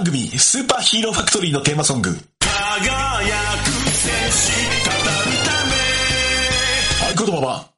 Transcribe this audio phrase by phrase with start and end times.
[0.00, 2.08] 番組、スーパーヒーローファクトリーのテーマソング。
[2.08, 2.20] 輝く
[3.92, 4.50] 戦士、
[4.82, 5.02] 語る
[5.44, 5.52] た
[7.12, 7.22] め。
[7.22, 7.68] 合言葉は、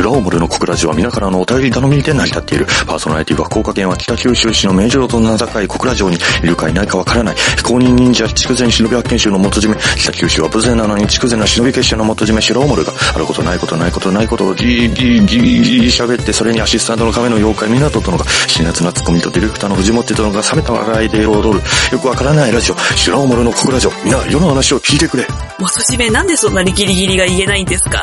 [0.00, 2.64] シュラオモルの小倉ジは皆からのお便り頼みにて成り立っている。
[2.86, 7.36] パーソナリティは福岡県は北九州市の名城と名高い小倉城にいるかいないかわからない。
[7.36, 9.76] 非公認忍者筑前忍び発見衆の元締め。
[9.76, 21.60] 北九州は無勢なのに筑前な忍び結社の元締めシュラオモルがあることないことないことないことをギーギーギーギー喋ってそれにアシスタントの亀の妖怪港殿が辛辣なツッコミとディレクターの藤本殿が冷めた笑いで彩る。
[21.92, 22.76] よくわからないラジオ。
[22.96, 23.92] シュラオモルの小倉城。
[24.02, 25.26] みんな世の話を聞いてくれ。
[25.58, 28.02] 元締めなんでそんなにギリギリが言えないんですか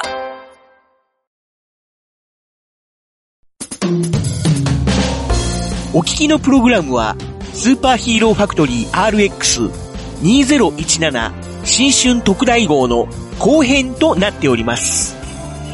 [5.98, 7.16] お聞きのプログラムは、
[7.56, 8.92] スーパーヒーローファクトリー
[10.22, 11.32] RX2017
[11.66, 13.08] 新春特大号の
[13.40, 15.18] 後編となっております。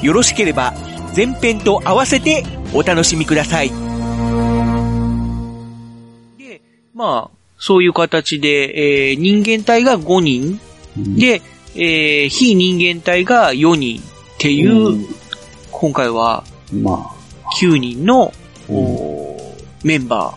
[0.02, 0.74] よろしければ
[1.14, 3.70] 前編と合わせてお楽しみください。
[6.38, 6.62] で、
[6.94, 10.58] まあ、そういう形で、えー人間体が5人、
[10.96, 11.42] で、
[11.76, 14.00] えー非人間体が4人。
[14.00, 14.04] っ
[14.38, 15.06] ていう、うん。
[15.70, 17.12] 今回はまあ、
[17.60, 18.32] 9人の、
[19.84, 20.36] メンバ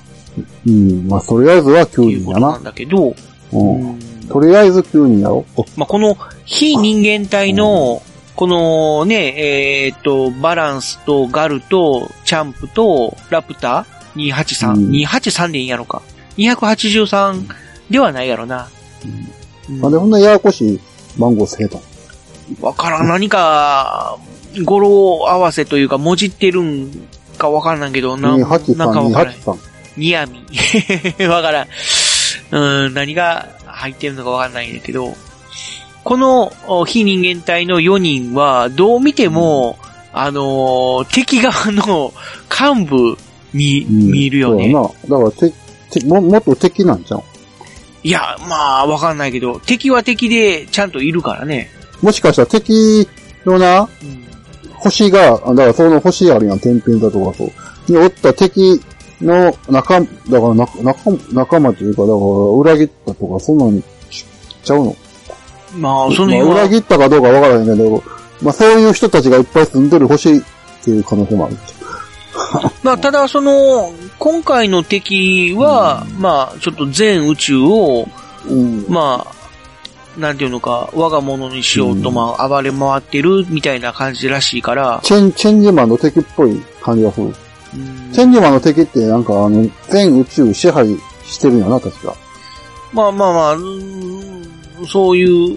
[0.66, 1.08] うん。
[1.08, 2.50] まあ、とりあえずはーと9人やいうことな。
[2.52, 3.14] なんだけど、
[3.52, 3.91] うん。
[3.91, 5.47] うんとりあえず9人やろ。
[5.77, 8.02] まあ、この非人間体の、
[8.34, 16.02] このね、えーっと、バランスとガルとチャンプとラプター283、うん283でいいんやろか。
[16.39, 17.48] 283
[17.89, 18.69] ではないやろな。
[19.69, 20.80] うんなんでこんなややこしい
[21.19, 21.83] 番号つけたの
[22.61, 23.08] わからん。
[23.08, 24.17] 何か、
[24.64, 26.91] 語呂合わせというか、もじってるん
[27.37, 29.34] かわからんけど、ななんかわ283、からん。
[29.34, 29.59] 283。
[29.97, 30.45] ニヤミ。
[31.27, 31.69] わからん。
[32.51, 35.15] うん、何が入ってるのかわかんないんだけど、
[36.05, 39.79] このお非人間体の4人は、どう見ても、
[40.12, 42.12] あのー敵側の
[42.48, 43.19] 幹部
[43.53, 44.73] にうん見えるよね。
[44.73, 45.25] そうやな。
[45.25, 45.51] だから、
[45.91, 47.23] て、て、も、もっと敵なんじゃん。
[48.03, 51.70] いや、まあ、わかんないけど、敵は敵でちゃんといるからね。
[52.01, 53.08] もしかしたら敵
[53.45, 54.27] のな、うん
[54.91, 57.52] 星が、あだからその星あるやん、天秤座とかそう。
[57.89, 58.80] におった敵
[59.20, 62.17] の仲、だから仲、仲仲間というか、だから
[62.74, 64.24] 裏切ったとか、そんなにし
[64.63, 64.97] ちゃうの？
[65.77, 68.02] まあ、その辺まあ裏は、切ったかどうかわからないけど、
[68.42, 70.41] まあそういう人たちがいっぱい住んでる星っ
[70.85, 71.57] ていう可能性もある。
[72.83, 78.08] まあ、ただ、その、今回の敵は、まあ、ちょっと全宇宙を、
[78.48, 78.86] うん。
[78.89, 79.36] まあ、
[80.19, 87.27] なんていうのか、我が物にしようと、うんまあ、暴れ回ってるみたいな感じらしいから、チェン、チェンジマンの敵っぽい感じがする。
[87.27, 87.35] うん
[88.13, 90.87] チェンジマンの敵ってなんかあの、全宇宙支配
[91.25, 92.15] してるんやな、確か。
[92.93, 94.17] まあまあまあ、うん
[94.89, 95.57] そういう。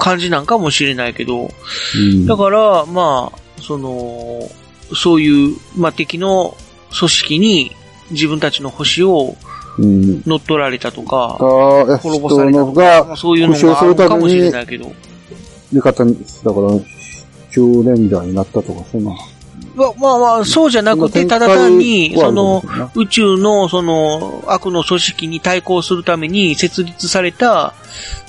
[0.00, 1.50] 感じなんかもしれないけど、
[1.94, 2.26] うん。
[2.26, 4.40] だから、まあ、その、
[4.94, 6.56] そういう、まあ敵の
[6.98, 7.76] 組織に
[8.10, 9.36] 自分たちの星をうん。
[9.78, 11.36] 乗っ取られたとか、
[12.02, 14.92] 滅ぼされたとか、そういうのがあるかもしれないけど、
[15.72, 16.68] 味方に、だから、
[17.50, 19.12] 旧レンジャーになったとか、そんな。
[19.74, 27.74] まあまあまあ、そうじゃなくて、ただ単に、その、の、宇宙のその悪の組織に対抗するために設立された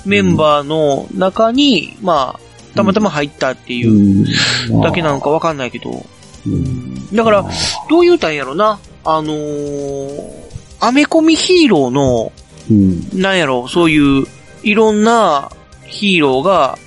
[0.06, 2.40] メンバーの中に、まあ、
[2.76, 4.80] たまたま入ったっていううん。
[4.80, 6.06] だけなのかわかんないけど、
[6.46, 7.16] うん。
[7.16, 7.44] だから、
[7.88, 10.49] どう言うたんやろな、あのー、
[10.80, 12.32] アメコミヒーローの、
[12.70, 13.20] うん。
[13.20, 14.26] なんやろ、そういう、
[14.62, 15.50] いろんな
[15.86, 16.78] ヒーローが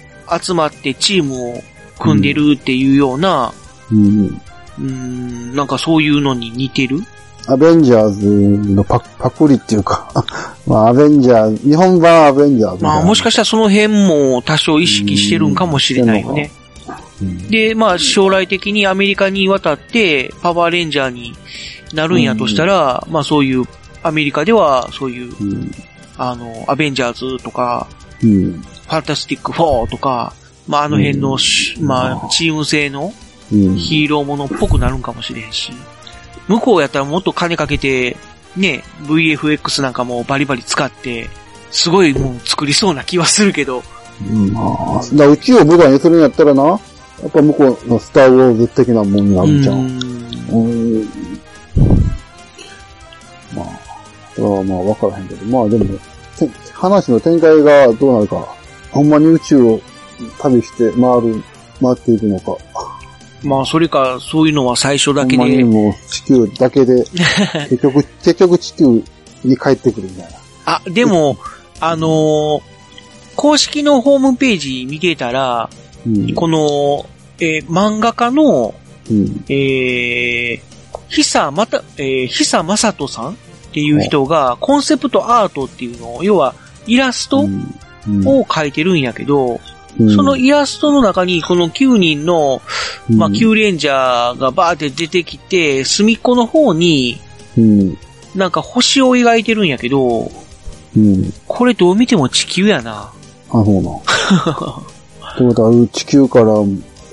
[0.42, 1.64] 集まってチームを
[2.00, 3.54] 組んでるっていうような、
[3.92, 4.28] うん。
[4.80, 7.02] うーん、なんかそういうのに似てる？
[7.46, 10.10] アベンジャーズのパパクリっていうか、
[10.66, 12.84] まあ、アベンジャーズ、日本版アベンジャーズ。
[12.84, 16.52] まあもしかしたらその辺も多少意識してるんかもしれないよね。
[16.58, 16.64] うん
[17.50, 21.34] で、まあ将来的にアメリカに渡ってパワーレンジャーに
[21.94, 23.66] なるんやとしたら、まあそういう、
[24.04, 25.72] アメリカではそういう、うん。
[26.18, 27.88] あの、アベンジャーズとか、
[28.22, 28.62] うん。
[28.62, 30.34] ファンタスティック4とか、
[30.68, 33.14] まああの辺のし、まあチーム制の
[33.52, 33.76] うん。
[33.76, 35.72] ヒーローものっぽくなるんかもしれんし、
[36.48, 38.18] 向こうやったらもっと金かけて、
[38.56, 41.30] ね、VFX なんかもバリバリ使って、
[41.72, 43.84] すごいもう作りそうな気はするけど、
[44.22, 44.54] うん。
[44.54, 44.62] ま
[45.26, 46.76] あ、宇宙を舞台にするんやったらな、や
[47.28, 49.78] っぱ向こうのスターウォーズ的なもんになるんじゃん。
[49.78, 50.24] うん
[54.42, 55.86] はまあ分からへんけど、まあでも、
[56.38, 58.56] て話の展開がどうなるか、
[58.92, 59.82] ほんまに宇宙を
[60.40, 61.44] 旅して回る、
[61.82, 62.58] 回っていくのか、
[63.44, 67.04] まあ、それか、そういうのは最初だけほんまにで、もう地球だけで、
[67.70, 69.04] 結局、結局地球
[69.44, 70.38] に帰ってくるみたいな。
[70.66, 71.38] あ、でも、
[71.80, 72.62] あのー
[73.36, 75.68] 公式のホームページ見てたら、
[76.06, 76.36] うん。
[76.36, 77.08] この、
[77.40, 78.76] えー漫画家の
[79.10, 79.44] うん。
[79.50, 80.62] えー、
[81.10, 83.38] 久また、えー、久正人さん
[83.74, 86.54] っていう人が、コンセプトアートっていうのを、要は、
[86.86, 87.48] イラストを
[88.46, 89.60] 描いてるんやけど、うん
[90.16, 92.64] そのイラストの中に、この9人の、
[93.10, 97.20] まあ、うん9レンジャーがバーって出てきて、隅っこの方に、
[97.56, 97.98] うん。
[98.36, 100.32] なんか星を描いてるんやけど、
[100.98, 101.32] うん。
[101.48, 103.12] これどう見ても地球やな。
[103.12, 103.12] あ、
[103.52, 103.92] そうな。
[103.92, 106.46] っ てことは、地球から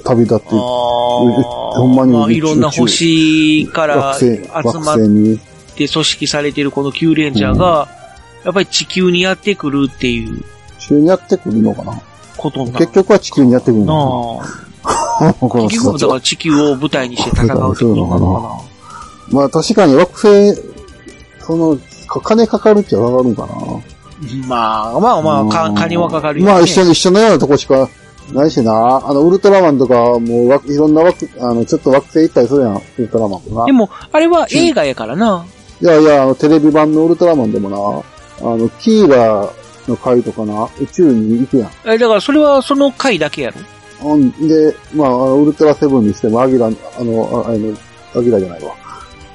[0.05, 5.50] 旅立ってほんまにまあ、いろんな星から集ま惑っ星
[5.85, 5.89] に。
[5.89, 7.89] て組織されてるこの9レンジャーが、
[8.45, 10.43] やっぱり地球にやってくるっていう
[10.79, 12.01] 地球にやってくるのかな？
[12.37, 13.87] ことになる結局は地球にやってくるな？
[13.87, 14.41] の
[14.83, 18.65] あ かな結局だから地球を舞台にして戦うってことなの
[19.29, 20.63] かまあ確かに惑星、
[21.41, 21.79] その、
[22.09, 23.49] か金かかるっちゃかかるんかな？
[23.49, 23.61] な
[24.47, 26.53] まあまあまあ、かうん金はかかるよね。
[26.53, 27.89] まあ一緒に、一緒のようなとこしか
[28.33, 28.73] ないしな。
[29.05, 33.73] あの、ウルトラマンとかもわいろんな惑、あの、ちょっと惑星行ったりするやん、ウルトラマンとかで。
[33.73, 35.47] も、あれは映画やからな。
[35.83, 39.51] いやいや、あの、テレビ版のウルトラマンでもな、あの、キーラ
[39.89, 41.71] の回とかな、宇宙に行くやん。
[41.87, 43.51] えだからそれはその回だけや
[44.03, 44.15] ろ？
[44.15, 47.77] うんで、まあ、ウルトラセブンにしても、アギラ、あの、ああの、
[48.15, 48.75] アギラじゃないわ。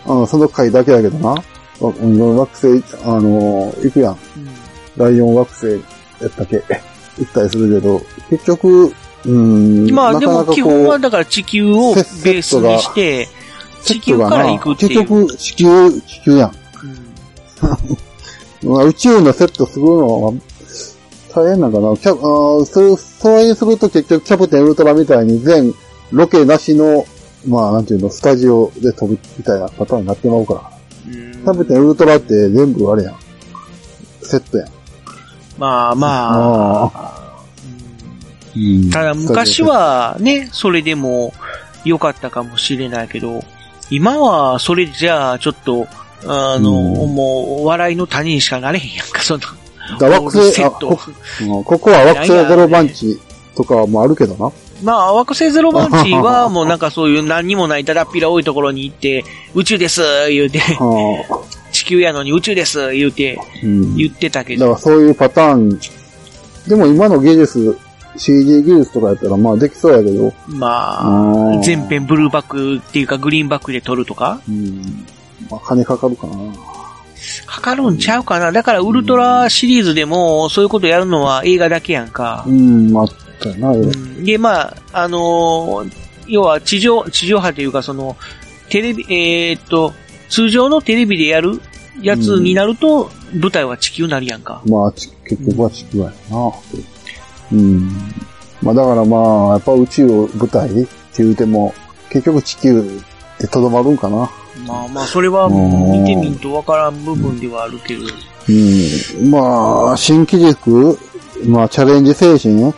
[0.05, 1.35] あの、その回だけやけどな。
[2.37, 4.17] 惑星、あの、行くやん。
[4.97, 5.67] ライオン惑星
[6.21, 6.63] やったっけ？
[7.17, 8.93] 行ったりするけど、結局、
[9.25, 9.91] うん。
[9.91, 13.27] まあでも基本はセだから地球をベースにして、
[13.85, 14.99] 地球から行くっていう。
[14.99, 16.51] 結局、地球、地球やん。
[18.67, 20.33] まあ宇宙のセットするのは、
[21.33, 21.95] 大変なんかな。
[21.97, 25.73] キャあーそう、そうすると結局キャプテンウルトラみたいに全
[26.11, 27.05] ロケなしの、
[27.47, 30.61] まあなんていうの、スタジオで飛ぶみたいなパターンになってまうから。
[31.07, 33.15] うんキャプテンウルトラって全部あれやん。
[34.23, 34.69] セットやん。
[35.59, 37.35] まあまあ。
[38.55, 41.33] うんただ昔、はね、それでも
[41.83, 43.43] 良かったかもしれないけど、
[43.89, 45.87] 今はそれじゃあちょっと、
[46.25, 47.15] あの、うん。
[47.15, 49.39] もう笑いの谷にしかなれへんやんか、その、
[49.99, 50.95] だ惑星、あセット。
[50.95, 50.99] こ。
[51.41, 53.19] うんここは惑星ゼロ番地
[53.55, 54.51] とかもあるけどな。
[54.83, 59.23] まあ、惑星ゼロ番地はもうなんかそういう何にもないだらっぴら多いところに行って、
[59.53, 60.59] 宇宙です言うて、
[61.71, 63.95] 地球やのに宇宙です言うて、うん。
[63.95, 65.79] 言ってたけど、だからそういうパターン。
[66.67, 67.77] でも今の技術、
[68.17, 70.33] CG 技術とかやったらまあできそうやけど。
[70.47, 75.05] まあうん、全編ブルーバックっていうかグリーンバックで撮るとか、うん。
[75.49, 76.35] まあ金かかるかな。
[77.45, 78.51] かかるんちゃうかな。
[78.51, 82.51] だからウルトラシリーズでもそういうことやるのは映画だけやんかう。
[82.51, 83.05] ん、まあ、
[83.43, 88.17] だよな、うんで、まあ、あのー要は地上、地上波というかその、
[88.69, 89.93] テレビ、えーっと、
[90.29, 91.61] 通常のテレビでやる
[92.01, 94.61] やつになると、舞台は地球になるやんか。
[94.65, 96.37] まあ、ち結局は地球やな。
[96.37, 96.51] うん。
[98.61, 99.17] まあだからま
[99.49, 101.73] あ、やっぱ宇宙を舞台って言うても、
[102.09, 102.83] 結局地球っ
[103.37, 104.29] てとどまるんかな。
[104.67, 108.05] まあまあ、それはうん見てみんとわからん部分ではあるけど。
[108.47, 109.29] うん。
[109.29, 110.97] まあ、新機軸、
[111.45, 112.73] まあチャレンジ精神を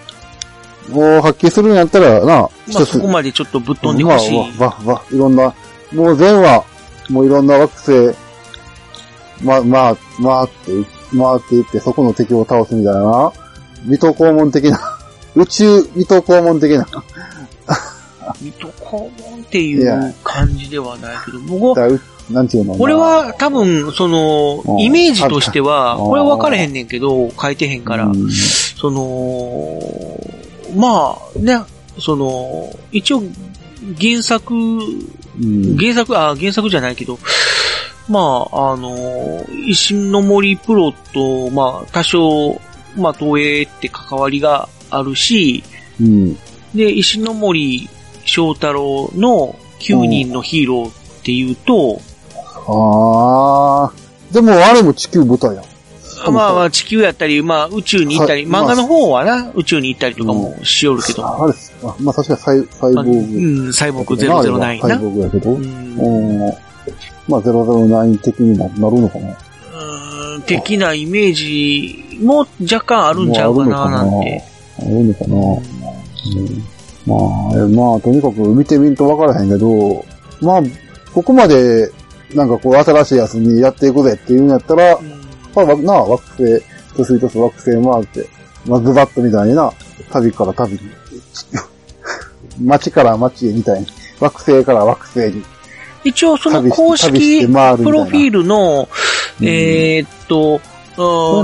[1.21, 2.49] 発揮するんやったらな、ま
[2.81, 4.51] あそこまでちょっとぶっ飛んでほしい。
[4.57, 5.53] まあ、わ、わ、わ、いろんな、
[5.93, 6.63] もう全話、
[7.09, 8.17] もういろんな惑星、
[9.43, 10.71] ま、まあ、まあって、
[11.13, 13.31] まあって言って、そこの敵を倒すみたいな、
[13.87, 14.79] 水戸黄門的な、
[15.35, 16.87] 宇宙水戸黄門的な、
[18.41, 18.73] 水戸黄
[19.31, 21.87] 門っていう感じではないけど、僕は
[22.29, 22.75] なんていうの？
[22.75, 24.79] これは多分、そのう、ん。
[24.79, 28.29] イメージとしては、あこれ分かれへんねんけど、書いてへんからう、ん。
[28.29, 29.79] その、
[30.75, 31.61] まあ、ね、
[31.99, 33.23] その、一応、
[33.99, 34.57] 原作、う
[35.39, 35.77] ん。
[35.77, 37.17] 原作、あ、原作じゃないけど、
[38.09, 42.59] まあ、あの、石の森プロと、まあ、多少、
[42.97, 45.63] まあ、東映って関わりがあるし、
[46.01, 46.37] うん。
[46.75, 47.89] で、石の森
[48.25, 52.01] 章太郎の9人のヒーローっていうと、
[52.69, 54.33] ああ。
[54.33, 55.65] でも、あれも地球舞台やん。
[56.31, 61.73] まあまあ地球やったり、まあ宇宙に行ったり、はい漫画の方はな、宇宙に行ったりとかもしよるけど、あれです。
[61.83, 63.67] あまあ確かにサイサイボーグ。
[63.69, 64.65] ん、サイボーグ009な。
[64.89, 65.51] サイボーグやけど。
[65.51, 66.53] ううんん。
[67.27, 69.37] まあ009的にもなるのかな。
[70.37, 74.43] うん的なイメージも若干あるんちゃうかな、なんて。
[74.79, 75.35] あるのかな。
[75.35, 75.39] う
[76.41, 76.77] ん
[77.07, 80.05] まあ、えまあ、とにかく見てみんとわからへんけど、
[80.41, 80.61] まあ、
[81.13, 81.89] ここまで、
[82.35, 84.99] なんかこう、新しいやつにやっていくぜっていうんやったら、
[85.55, 86.63] まあ、わなあ、惑星、
[86.97, 88.29] とするとす惑星回って、
[88.65, 89.71] まあ、ズバッとみたいにな、
[90.11, 90.79] 旅から旅に、
[92.61, 93.87] 街から街へみたいに、
[94.19, 95.43] 惑星から惑星に。
[96.03, 97.53] 一応その公式プ
[97.91, 98.87] ロフィールの、うん
[99.41, 100.61] えーっと、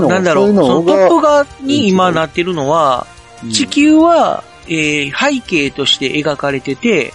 [0.08, 3.06] なんだろう、そのトップ側に今なってるのは、
[3.52, 7.12] 地球は、えー背景として描かれてて、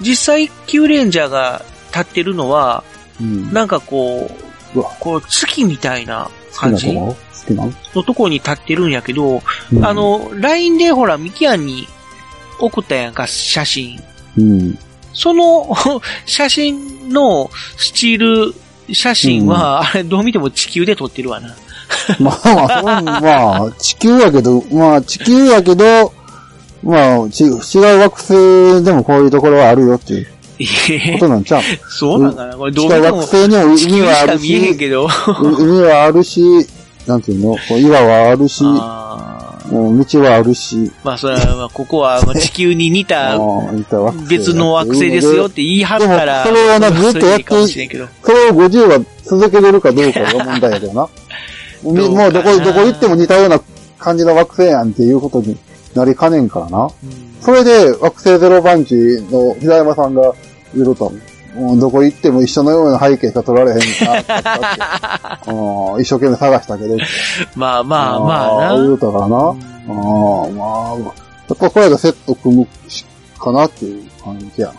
[0.00, 2.84] 実際、キューレンジャーが立ってるのは、
[3.20, 3.52] うん。
[3.52, 4.30] なんかこ
[4.74, 4.90] う、うわ。
[5.00, 7.16] こう月みたいな感じの？
[7.94, 9.42] のところに立ってるんやけど、
[9.72, 9.84] うん。
[9.84, 11.88] あ、の、LINE でほら、ミキアンに
[12.60, 14.00] 送ったやんか、写真。
[14.38, 14.78] うん。
[15.12, 15.68] その
[16.24, 18.54] 写真のスチール
[18.92, 21.54] 写真は、あれどう見ても地球で撮ってるわな。
[22.18, 26.12] ま あまあ、まあ、地球やけど、まあ、地球やけど、
[26.82, 27.48] まあ、ち違
[27.96, 30.26] う惑星でもこういうところはあるよっていう
[30.90, 31.12] え。
[31.14, 31.62] ことなんちゃう？
[31.90, 32.56] そうなんかな？
[32.56, 35.08] これどう見ても惑星にも地海はある球しし、けど。
[35.58, 36.40] 海はあるし、
[37.06, 37.50] なんていうの？
[37.68, 38.62] こう岩はあるし、
[39.70, 43.38] う道はあるし、まあ、それは、まあここはまあ地球に似 あ
[43.88, 51.00] た別の惑星ですよって言い張ったら、それをなまあずっとやってそれを50は続けれるかどうかが問題やけどな。
[51.02, 51.08] も
[51.84, 52.22] うみどうかな。
[52.24, 53.60] もうどこ、どこ行っても似たような
[53.98, 55.56] 感じの惑星やんっていうことに
[55.94, 56.90] なりかねんからな。
[57.40, 58.94] それで惑星ゼロ番地
[59.30, 60.34] の平山さんが
[60.74, 61.12] 言うと
[61.54, 65.50] もうどこ行っても一緒のような背景しか撮られへんなって。
[65.50, 66.96] うん一生懸命探したけど。
[67.56, 68.82] まあまあまあな。
[68.82, 69.36] 言うたからな。
[69.36, 69.54] ああ、ま
[69.88, 73.04] あ、やっぱこれがセット組むし
[73.38, 74.72] かなっていう感じやん。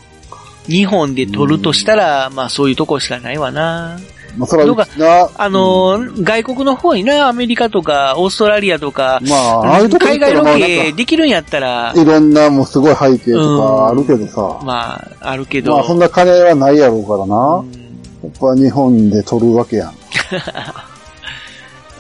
[0.68, 4.00] 日本で撮るとしたら、まあそういうとこしかないわな。
[4.38, 14.60] まあ、それどうかは、な、あのー、外国の方にな、アメリカとか、オーストラリアとか、まあ、あ海外ロケか、できるんやったら、いろんなもうすごい背景とかあるけどさ。
[14.64, 15.76] まあ、あるけど。
[15.76, 17.58] まあそんな金はないやろうからな。
[17.58, 17.82] うん
[18.24, 19.94] やっぱ日本で撮るわけやん。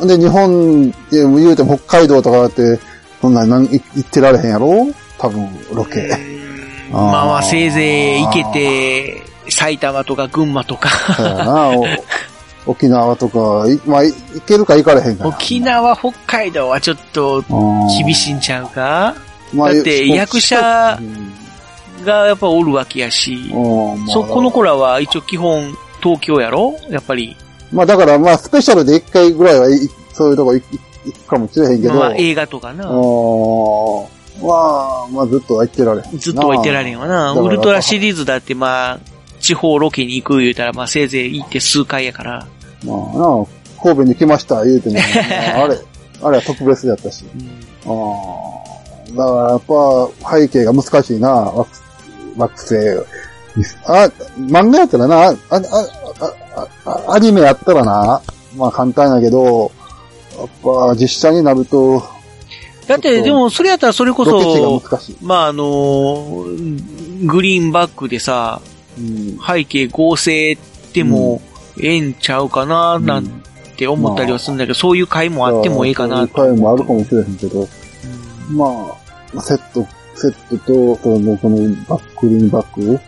[0.07, 2.79] で、日本でも言うても北海道とかだって、
[3.21, 4.87] そんななんい行ってられへんやろ？
[5.17, 6.09] 多分、ロケ。
[6.91, 10.89] まあまあ、せいぜい行けて、埼玉とか群馬とか、
[12.65, 15.29] 沖縄とか、いまあ、い行けるか行かれへんから。
[15.29, 17.43] 沖縄、北海道はちょっと
[17.97, 19.15] 厳しいんちゃうか？
[19.53, 21.33] まあだって役者うん
[22.05, 26.75] がやっぱおるわけやし、うんまあそこの子らは一応基本東京やろ？
[26.89, 27.35] やっぱり。
[27.71, 29.77] まあだからまあスペシャルで一回ぐらいはい
[30.13, 31.93] そういうとこ行くかもしれへんけど。
[31.95, 32.85] まあ映画とかな。
[32.87, 36.17] うんまあ、まあずっとは行ってられへん。
[36.17, 37.33] ずっとは行ってられんわな。
[37.33, 38.99] ウルトラシリーズだってまあ、
[39.51, 42.47] 地方ロケに行く言うたら、まあせいぜい行って数回やから。
[42.85, 43.45] まあな、
[43.83, 44.95] 神戸に来ました言うても、
[45.55, 45.77] あれ、
[46.21, 47.25] あれは特別だったし。
[47.85, 48.51] ああ。
[49.11, 49.61] だからやっ
[50.21, 51.69] ぱ背景が難しいな、惑
[52.37, 52.75] 惑星。
[53.85, 55.61] あ、漫画やったらな、あ、あ、
[56.55, 58.21] あ、あアニメやったらな、
[58.55, 59.69] まあ簡単やけど、
[60.37, 62.01] やっぱ実写になると、
[62.87, 64.81] だって、でもそれやったらそれこそ。
[65.21, 66.45] まああの、
[67.25, 68.80] グリーンバックでさ、うん。
[69.45, 70.57] 背景合成
[70.93, 71.41] でも
[71.79, 73.43] ええんちゃうかな、なん
[73.77, 76.17] て思ったりはするんだけど、そういう回もあってもええかな。
[76.17, 77.67] そういう回もあるかもしれへんけど、
[78.51, 78.65] ま
[79.35, 81.57] あ、セット、セットと、その、この
[81.87, 82.99] バックリンバックっ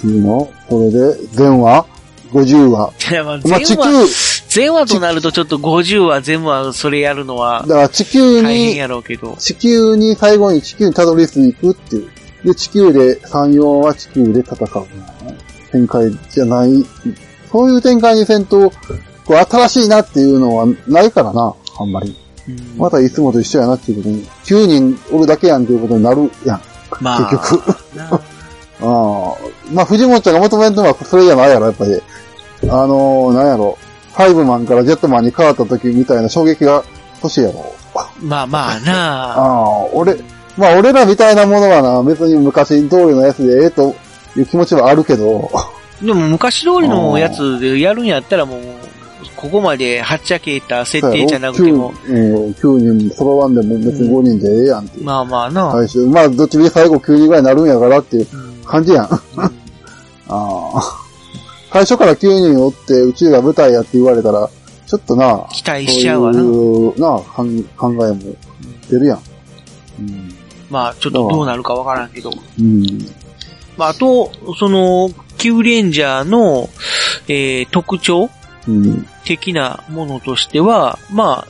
[0.00, 0.52] ていうの？
[0.68, 1.86] これで、全話
[2.32, 2.92] ?50 話？
[3.10, 9.36] いやまあ全話、球、全話となるとちょっと50話全話それやるのはだから地球大変に、やろうけど。
[9.38, 12.10] 地球に、最後に地球にたどり着くっていう。
[12.44, 14.86] で、地球で、3、4は地球で戦う
[15.70, 16.84] 展開じゃない。
[17.50, 18.70] そういう展開にせんと、
[19.24, 22.10] こう、新しいなっていうのはないからな、あんまり。
[22.48, 26.60] うんまたいつもと一緒やなっていうことに、9人おるだけやんっていうことになるやん、
[27.00, 27.68] まあ、結局。
[27.96, 28.14] なあ
[28.82, 29.34] あ。
[29.72, 32.02] まあ、藤本ちゃんが求めるのはそれじゃないやろ、やっぱり。
[32.64, 33.78] あのー、なんやろ。
[34.12, 36.84] ファイブマンからジェットマンに変わった時みたいな衝撃が
[37.22, 37.72] 欲しいやろ。
[38.20, 40.16] まあまあなああ、俺、
[40.56, 43.94] まあ俺らみたいなものはな、別に昔通りのやつでええと
[44.36, 45.50] いう気持ちはあるけど、
[46.00, 48.60] でも昔通りのやつでやるんやったらもう、
[49.36, 55.04] ここまではっちゃけた設定じゃなくても、9, うん、9人揃わんでも別に5人でええやんっていう。
[55.04, 55.72] まあまあな。
[55.72, 59.04] 最終、まあどっちみち最後9人ぐらいになるんやからっていううん感じやん。
[59.04, 59.18] あ
[60.28, 61.02] あ。
[61.72, 64.48] 最初から9人おって宇宙が舞台やって言われたら、
[64.86, 66.38] ちょっとな、期待しちゃうわな。
[66.38, 67.44] そういうな、考
[67.76, 68.18] 考えも
[68.90, 69.22] 出るやん。
[70.00, 70.31] うん。
[70.72, 72.32] まあちょっとどうなるかわからんけど。
[72.58, 72.82] うん。
[73.76, 76.68] まああと、その、キューレンジャーの、
[77.28, 78.30] えー、特徴
[78.68, 79.06] うん。
[79.24, 81.48] 的なものとしては、まあ、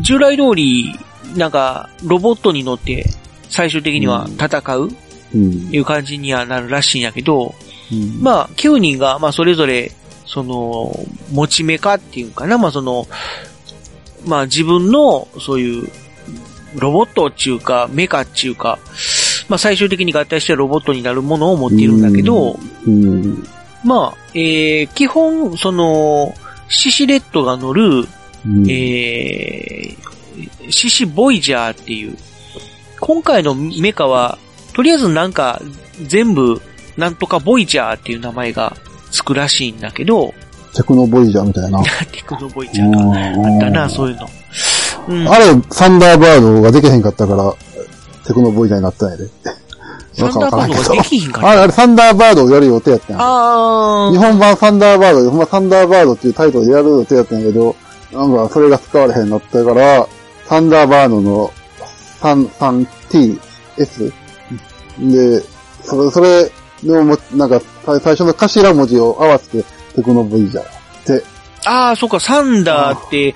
[0.00, 0.98] 従来通り、
[1.36, 3.06] なんか、ロボットに乗って、
[3.50, 4.90] 最終的には戦う、
[5.34, 5.68] うん。
[5.70, 7.54] いう感じにはなるらしいんやけど、
[7.92, 8.22] うん。
[8.22, 9.92] まあ、9人が、まあ、それぞれ、
[10.24, 10.98] その、
[11.30, 13.06] 持ち目かっていうかな、まあ、その、
[14.24, 15.88] まあ、自分の、そういう、
[16.76, 18.78] ロボットっていうか、メカっていうか、
[19.48, 23.46] まあ、最終的に合体してロボットになるものを持っているんだけど、うん。
[23.84, 26.34] まあ、えー、基本、その、
[26.68, 28.06] シシレットが乗る、
[28.46, 28.70] うん。
[28.70, 32.16] えー、シシボイジャーっていう、
[33.00, 34.38] 今回のメカは、
[34.74, 35.60] とりあえずなんか、
[36.06, 36.60] 全部、
[36.96, 38.76] なんとかボイジャーっていう名前が
[39.10, 40.34] つくらしいんだけど、
[40.74, 41.82] テクノボイジャーみたいな。
[42.12, 44.28] テクノボイジャーがあったな、そういうの。
[45.08, 45.28] うん。
[45.28, 47.54] あれ、サンダーバードができへんかったから、
[48.26, 49.28] テクノボイジャーになったんやで。
[50.16, 51.62] サンダーバードができひんかあれ、ら。
[51.64, 53.18] あれ、サンダーバードをやる予定やったんや。
[53.20, 54.12] あー。
[54.12, 57.76] 日本版サンダーバードで、ほんまサンダーバードっていうタイトルでやる予定やったんやけど、
[58.12, 60.06] なんかそれが使われへんなったから、
[60.48, 61.50] サンダーバードの
[62.22, 62.48] 3,
[63.76, 64.12] 3ts?
[64.98, 65.44] で、
[65.82, 66.50] それ、それ
[66.82, 70.66] のも、なんか、さ最初の頭文字を合わせて、テクノボイジャーっ
[71.20, 71.24] て、
[71.66, 73.34] あー、そっか、サンダーって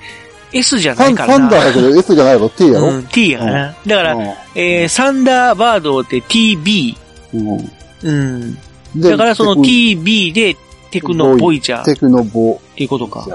[0.53, 1.39] S じゃないからな。
[1.39, 3.75] サンダーだけど S じゃないの ?T やろ、うん、T やな。
[3.85, 4.15] だから、
[4.55, 6.95] えー、サンダーバードって TB。
[7.33, 7.71] うん
[8.03, 8.55] うん。
[8.95, 10.57] でだからその TB で
[10.91, 13.25] テクノボイジャーっテクノボていうことか。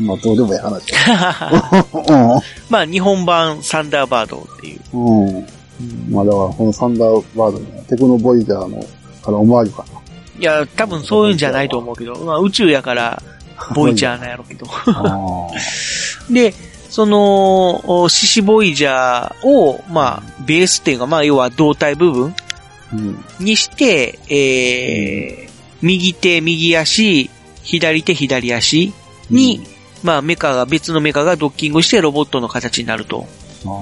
[0.00, 0.96] まあ、どうでもいい話だ。
[2.70, 4.80] まあ、日本版サンダーバードっていう。
[4.94, 5.28] うん。
[5.28, 5.44] うん。
[6.10, 8.82] まあ、だから、このサンダーバードのテクノボイジャーの、
[9.22, 9.84] からオマージュか
[10.38, 13.22] いや、多分そういうんじゃないと思うけど、まあ、宇宙やから、
[13.74, 14.66] ボイジャーなんやろうけど。
[16.30, 16.54] で、
[16.88, 22.34] その、おシシボイジャーを、まあ、ベースっていうか、まあ、要は胴体部分。
[23.38, 25.50] にして、えー、
[25.80, 27.30] 右手、右足、
[27.62, 28.92] 左手、左足
[29.30, 29.60] に、
[30.02, 33.28] まあ、メカが、別のメカがドッキングしてロボットの形になると
[33.66, 33.80] あ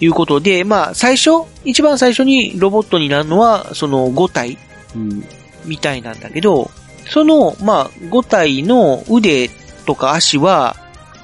[0.00, 4.58] いうことで、まあ、最初、一番最初にロボットになるのは、その5体
[4.94, 5.24] うん。
[5.66, 6.70] みたいなんだけど、
[7.08, 9.48] その、まあ、5体の腕
[9.86, 10.76] とか足は、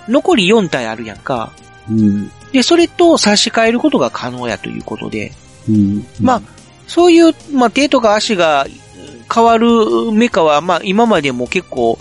[0.09, 1.53] 残り4体あるやんか。
[1.89, 2.31] うん。
[2.53, 5.33] で、それと差し替えることが可能やということで、
[5.69, 6.07] うん。
[6.21, 6.43] まあ、
[6.87, 8.67] そういう、まあ、手とか足が
[9.33, 11.99] 変わるメカは、まあ、今までも結構、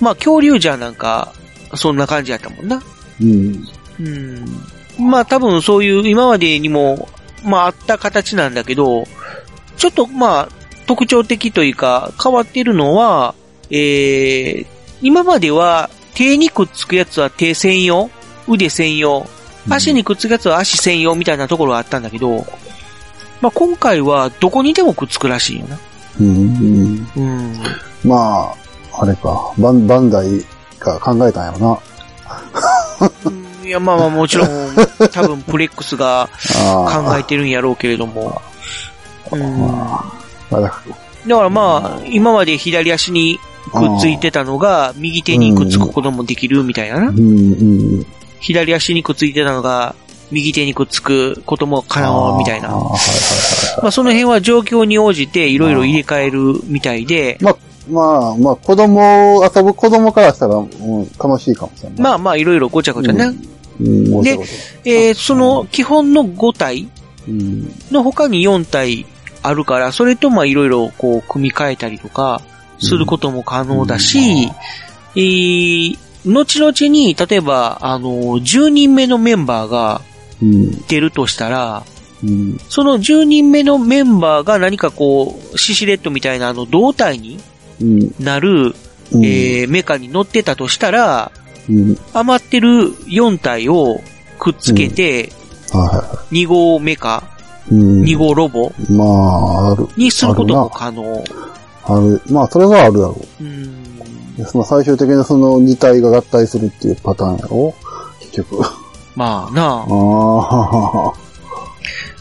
[0.00, 1.32] まあ、恐竜じゃなんか、
[1.74, 2.82] そんな感じやったもんな。
[3.20, 3.68] うん。
[4.00, 5.08] うん。
[5.10, 7.08] まあ、多分そういう今までにも、
[7.44, 9.04] まあ、あった形なんだけど、
[9.76, 10.48] ちょっと、まあ、
[10.90, 13.36] 特徴的というか、変わってるのは、
[13.70, 14.66] えー、
[15.00, 18.10] 今までは手にくっつくやつは手専用、
[18.48, 19.24] 腕専用、
[19.68, 22.44] 足にくっつくやつは足専用みたいなところがあったんだけど、
[23.40, 25.78] まあ、今回はどこにでもくっつくらしいよな。
[26.18, 26.26] うん。
[26.26, 27.08] うん。
[27.16, 27.54] うん。
[28.02, 28.52] ま
[28.92, 30.44] あ、あれか、バン、バンダイ
[30.80, 31.78] が考えたんやろな。
[33.26, 34.48] うんいや、まあまあもちろん、
[35.12, 38.42] 多分プレックスが あ考えてるんやろうけれども。
[39.30, 40.19] うん。
[40.50, 40.82] だか
[41.26, 43.38] だからまあ、今まで左足に
[43.72, 47.00] くっついてたのが、右手にくっつくこともできるみたいなな。
[47.06, 48.06] らうん、うん。
[48.40, 49.94] 左足にくっついてたのが、
[50.30, 52.68] 右手にくっつくことも可能みたいな。
[52.68, 57.56] まあその辺は状況に応じていろいろ入れ替えるみたいで、まあ、
[57.88, 60.68] まあ、まあ、子供、遊ぶ子供からしたら、うん、
[61.18, 62.00] 楽しいかもしれない。
[62.00, 63.34] まあまあいろいろごちゃごちゃね。
[63.80, 64.50] うん、ごちゃごちゃ
[64.84, 66.88] えーその基本の5体
[67.28, 67.74] うん。
[67.90, 69.06] の他に4体
[69.42, 72.42] あるから、それとまあいろいろこう組み替えたりとか
[72.78, 74.50] することも可能だし、
[75.16, 80.02] えー後々に、例えば、あの、10人目のメンバーが
[80.42, 80.70] うん。
[80.86, 81.82] 出るとしたら、
[82.22, 82.58] うん。
[82.68, 87.38] その10人目のメンバーが何かこう、シシレットみたいなあの胴体に
[87.80, 88.14] うん。
[88.18, 88.74] なる、
[89.12, 89.24] うん。
[89.24, 91.32] えーメカに乗ってたとしたら、
[91.68, 91.98] うん。
[92.12, 92.68] 余ってる
[93.06, 94.00] 4体を
[94.38, 95.32] くっつけて、
[95.72, 97.22] はいはいは2号メカ。
[97.70, 98.72] 2号ロボ？
[98.90, 99.88] まあ、ある。
[99.96, 101.24] にすることも可能。
[101.84, 102.20] ある。
[102.30, 103.44] まあ、それはあるだろう。
[103.44, 103.76] うん
[104.36, 107.74] でその最終的にその2体が合体するっていうパターンやろ？
[108.20, 108.64] 結局。
[108.64, 108.78] あ
[109.14, 109.84] まあなあ。
[109.86, 111.12] あ。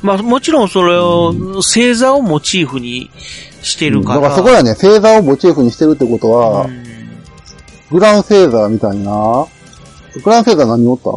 [0.01, 3.09] まあもちろんそれを、星座をモチーフに
[3.61, 4.21] してるから。
[4.21, 6.89] だからそこやね、星座をモチーフにしてるってことは、うん
[7.91, 9.47] グラン星座みたいな。
[10.23, 11.09] グラン星座何おった？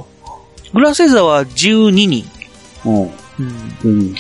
[0.73, 2.25] グラン星座は12人。
[2.87, 3.11] うん。
[3.39, 4.15] うんうん。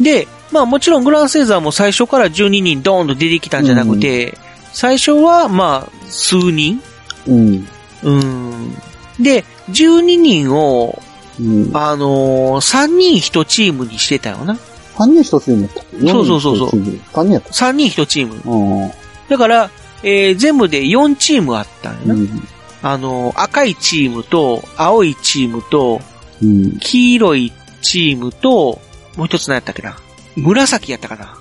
[0.00, 4.36] で、まあもちろんグラン星座も最初から12人ドーンと出てきたんじゃなくて、
[4.72, 6.82] 最初はまあ数人
[7.26, 7.68] うん。
[8.02, 8.74] うん。
[9.18, 11.02] で、12人を、
[11.40, 11.70] うん。
[11.76, 14.58] あのー、3人1チームにしてたよな。
[14.96, 18.40] 3人一チームやったそうそうそうそう3人やったっ3人1チーム。
[18.40, 18.90] けうん。
[19.28, 19.70] だから、
[20.02, 22.14] えー全部で4チームあったんよな。
[22.14, 22.48] うん。
[22.82, 26.00] あのー、赤いチームと、青いチームと、
[26.42, 26.78] うん。
[26.78, 27.52] 黄色い
[27.86, 28.80] チームと、
[29.16, 29.96] もう一つ何やったっけな？
[30.36, 31.38] 紫やったかな？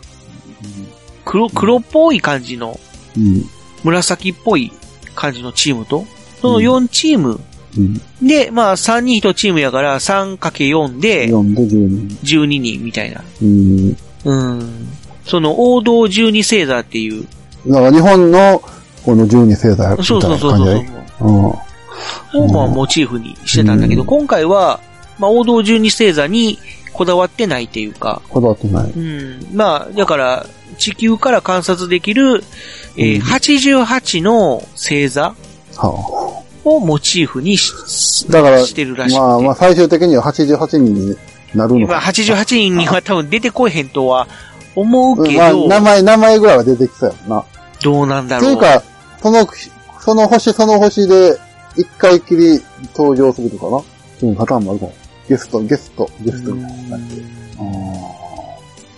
[1.26, 2.80] 黒、黒っぽい感じの、
[3.18, 3.44] うん。
[3.84, 4.72] 紫っぽい
[5.16, 6.06] 感じのチームと、
[6.42, 7.40] その4チーム
[7.78, 8.02] うん。
[8.26, 12.08] で、まあ3人1チームやから 3×4 で4で10人。
[12.24, 13.24] 12人みたいな。
[13.42, 13.98] うん。
[14.24, 14.88] うん。
[15.26, 17.28] その王道12星座っていう。
[17.68, 18.62] だから日本の
[19.04, 20.60] この12星座みたいそうそうなそうそう。
[20.60, 21.08] 感じやね。
[21.20, 21.46] うん。
[21.46, 24.80] をまあモチーフにしてたんだけど、うん今回は、
[25.20, 26.60] まあ、王道12星座に
[26.94, 28.92] こだわってないっていうか、こだわってない。
[28.92, 29.48] うん。
[29.54, 30.46] まあ、だから、
[30.78, 32.44] 地球から観察できる、
[32.98, 35.36] えーうん88の星座
[35.78, 39.20] はをモチーフにしあ、だから、してるらしくて。
[39.20, 41.18] まあまあ最終的には88人に
[41.54, 42.08] なるのまあ、か。
[42.08, 44.28] 88人には多分出てこえへんとは
[44.76, 47.46] 思ううんまあ、けど、名前、名前ぐらいは出てきそうやもんな。
[47.84, 48.54] どうなんだろう。
[48.54, 48.84] っていうか、
[49.22, 49.48] その、
[50.00, 51.38] その星その星で、
[51.78, 52.62] 一回きり
[52.96, 54.30] 登場するとかな？
[54.30, 54.94] うん、パターンもあるかも。
[55.30, 57.22] ゲスト、ゲスト、ゲストみたいな感じで。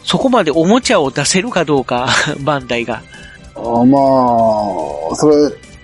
[0.03, 2.07] そこまでおもちゃを出せるかどうか、
[2.41, 3.01] バンダイが。
[3.55, 3.97] あーま
[5.11, 5.35] あ、それ、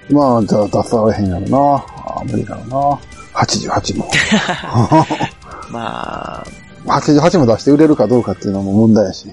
[0.09, 1.57] まあ、じゃあ出されへんやろな。
[1.97, 2.99] あー無理だろうな。
[3.41, 4.09] 88も。
[5.71, 6.45] まあ、
[6.85, 9.27] 88も出して売れるかどうかっていうのも問題やし。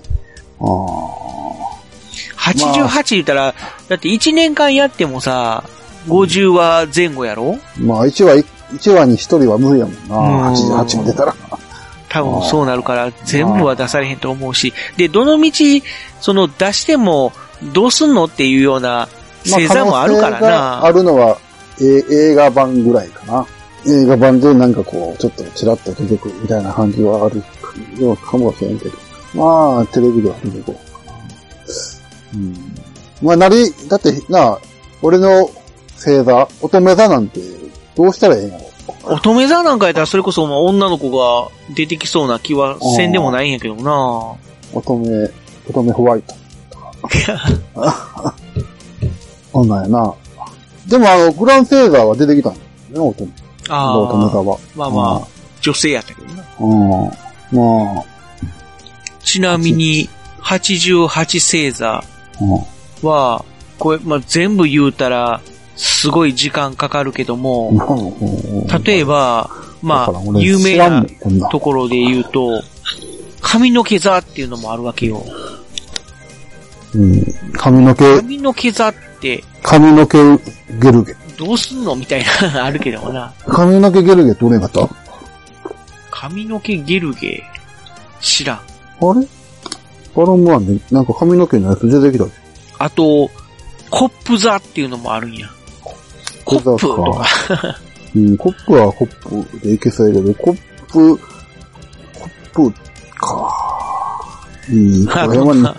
[0.60, 0.64] あ
[2.38, 3.54] 88言ったら、
[3.88, 5.64] だって1年間やってもさ、
[6.08, 7.58] 50話前後やろ？
[7.78, 10.48] ーまあ、1話、一話に1人は無理やもんな。
[10.48, 11.34] うん88も出たら。
[12.08, 15.52] 多分そうなるから、全部は出されへんと思うし、で、どの道、
[16.20, 17.32] その出しても、
[17.72, 19.08] どうすんのっていうような
[19.44, 20.90] 星座もあるから可能性があな。
[20.92, 21.38] るのは、
[21.80, 23.46] え映画版ぐらいかな。
[23.86, 27.42] 映画版でなんかこう、ちょっとチラッと出てくるみたいな感じはある
[27.98, 28.98] ようかもしれんけど。
[29.32, 31.18] まあ、テレビでは出てこうかな。
[32.34, 32.74] うん。
[33.22, 34.58] まあ、なり、だってな、
[35.00, 35.48] 俺の
[35.94, 37.40] 星座、乙女座なんて、
[37.96, 38.64] どうしたらええんやろ。
[39.14, 44.36] 乙女座なんかやったらそれこそまあ女の子が出てきそうな気はせんでもないんやけどな。
[44.72, 45.28] 乙女、
[45.68, 46.34] 乙女ホワイト。
[49.52, 50.14] そんなんやな。
[50.86, 52.60] でもあの、グランセーザーは出てきたんだ
[52.98, 53.32] よね、乙女。
[53.68, 54.58] あ乙女座あ、は。
[54.74, 55.28] まあまあ、
[55.60, 56.44] 女性やったけどな。
[56.60, 57.10] うん。
[57.52, 58.04] まあ、
[59.22, 60.08] ちなみに、
[60.42, 62.02] 88星座
[62.40, 62.44] う
[63.04, 63.08] ん。
[63.08, 63.44] は、
[63.78, 65.40] これ、まあ、全部言うたら、
[65.82, 67.72] すごい時間かかるけども、
[68.84, 69.48] 例えば、
[69.80, 71.06] まあ、有名な
[71.50, 72.62] ところで言うと、
[73.40, 75.24] 髪の毛座っていうのもあるわけよ。
[76.94, 77.24] うん。
[77.54, 80.18] 髪の毛、髪の毛座って、髪の毛
[80.78, 81.16] ゲルゲ。
[81.38, 83.32] どうすんのみたいな、 あるけどもな。
[83.46, 84.82] 髪の毛ゲルゲってどれがった？
[84.82, 84.88] あ
[86.10, 87.42] 髪の毛ゲルゲ
[88.20, 88.60] 知らん。
[89.00, 89.26] れ？
[90.14, 92.30] バロンワンで、なんか髪の毛のやつ出てきたで
[92.78, 93.30] あと、
[93.88, 95.48] コップ座っていうのもあるんや。
[96.44, 97.26] コップとか。
[98.14, 101.18] うん、コップはコップでいけそうやけど、コップ、
[102.52, 102.72] コップ
[103.14, 104.30] か。
[104.68, 105.76] うん、 こあれはな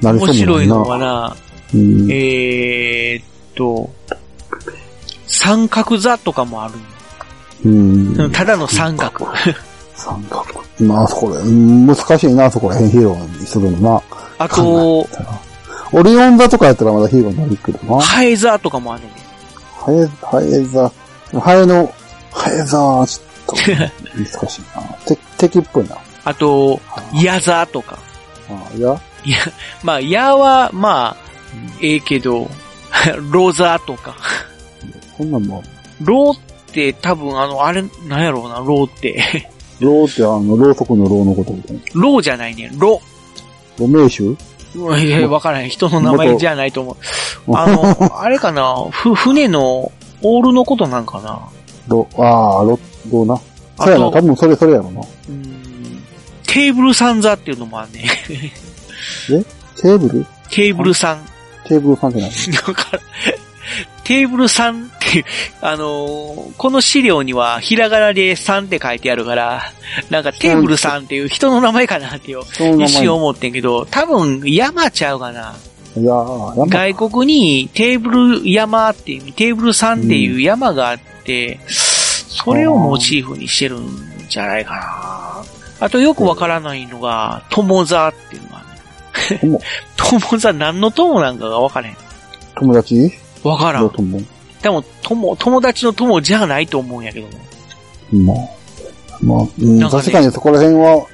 [0.00, 0.82] なりそう面白いのな。
[0.82, 1.36] はな、
[1.74, 3.90] うん、えーっと、
[5.26, 6.74] 三角座とかもある
[7.64, 8.32] うん。
[8.32, 9.26] ただの三角。
[9.94, 10.62] 三角。
[10.80, 14.02] まあ、そこら、うん難しいな、そこら辺ヒーローにするのな。
[14.38, 15.06] あと、
[15.92, 18.02] オリオン座とかやったらまだヒーローになるけどな。
[18.02, 19.10] ハエ座とかもあるね。
[19.84, 20.92] ハエ、ハエ座。
[21.40, 21.92] ハエの、
[22.30, 23.56] ハエ座はちょっと
[24.16, 24.82] 難しいな。
[25.04, 25.96] て敵っぽいな。
[26.24, 26.80] あと、
[27.20, 27.98] ヤ座とか。
[28.48, 29.38] あいや、いや、
[29.82, 31.32] まあ、ヤは、まあ、
[31.80, 32.48] ええけど、
[33.32, 34.14] ロザとか。
[35.18, 35.62] こんなんも
[36.00, 36.40] ローっ
[36.72, 39.48] て多分あの、あれ、なんやろうな、ローって。
[39.80, 41.82] う、 ローってあの、ろうそくのローのことみたいな。
[41.94, 43.00] ローじゃないねん、ロ。
[43.78, 44.36] ロメーシュ
[44.74, 45.68] いや、わからへん。
[45.68, 46.96] 人の名前じゃないと思
[47.46, 47.56] う。
[47.56, 51.40] あの、 あれかな、ふ、船の、オールのことなんかな？
[51.88, 52.78] ロ、ああ、ロ、
[53.10, 53.34] ロな？
[53.78, 55.00] あそうやな、と多分それそれやろな。
[55.00, 56.02] うーん
[56.46, 58.04] テーブルさん座っていうのもあんね。
[59.26, 60.26] テーブル？
[60.50, 61.20] テーブルさん。
[61.66, 62.30] テーブル関係ない。
[62.30, 63.00] だから、
[64.04, 65.24] テーブルさんっていう、
[65.60, 69.62] あのーこの資料にはひらがなで3って書いてあるから、
[70.10, 72.40] なんかテーブルさんっていう人の名前かなっていう。
[72.82, 75.54] 一瞬思ってんけど、多分山ちゃうかな。
[75.94, 76.14] いや
[76.68, 83.88] 外国にテーブル山っていう、テーブルさんっていう山があって、それをモチーフにしてるん
[84.28, 85.86] じゃないかな。
[85.86, 88.62] あとよくわからないのが、友座っていうのがあ
[89.42, 89.60] る、
[89.96, 91.96] 友 友座何の友なんかがわからへん。
[92.54, 93.10] 友達？
[93.42, 93.90] わからん。
[94.62, 98.34] でも、友、友達の友じゃないと思うんやけども。
[98.34, 98.62] まあ、
[99.20, 101.06] まあ、うんなんかね確かにそこら辺は、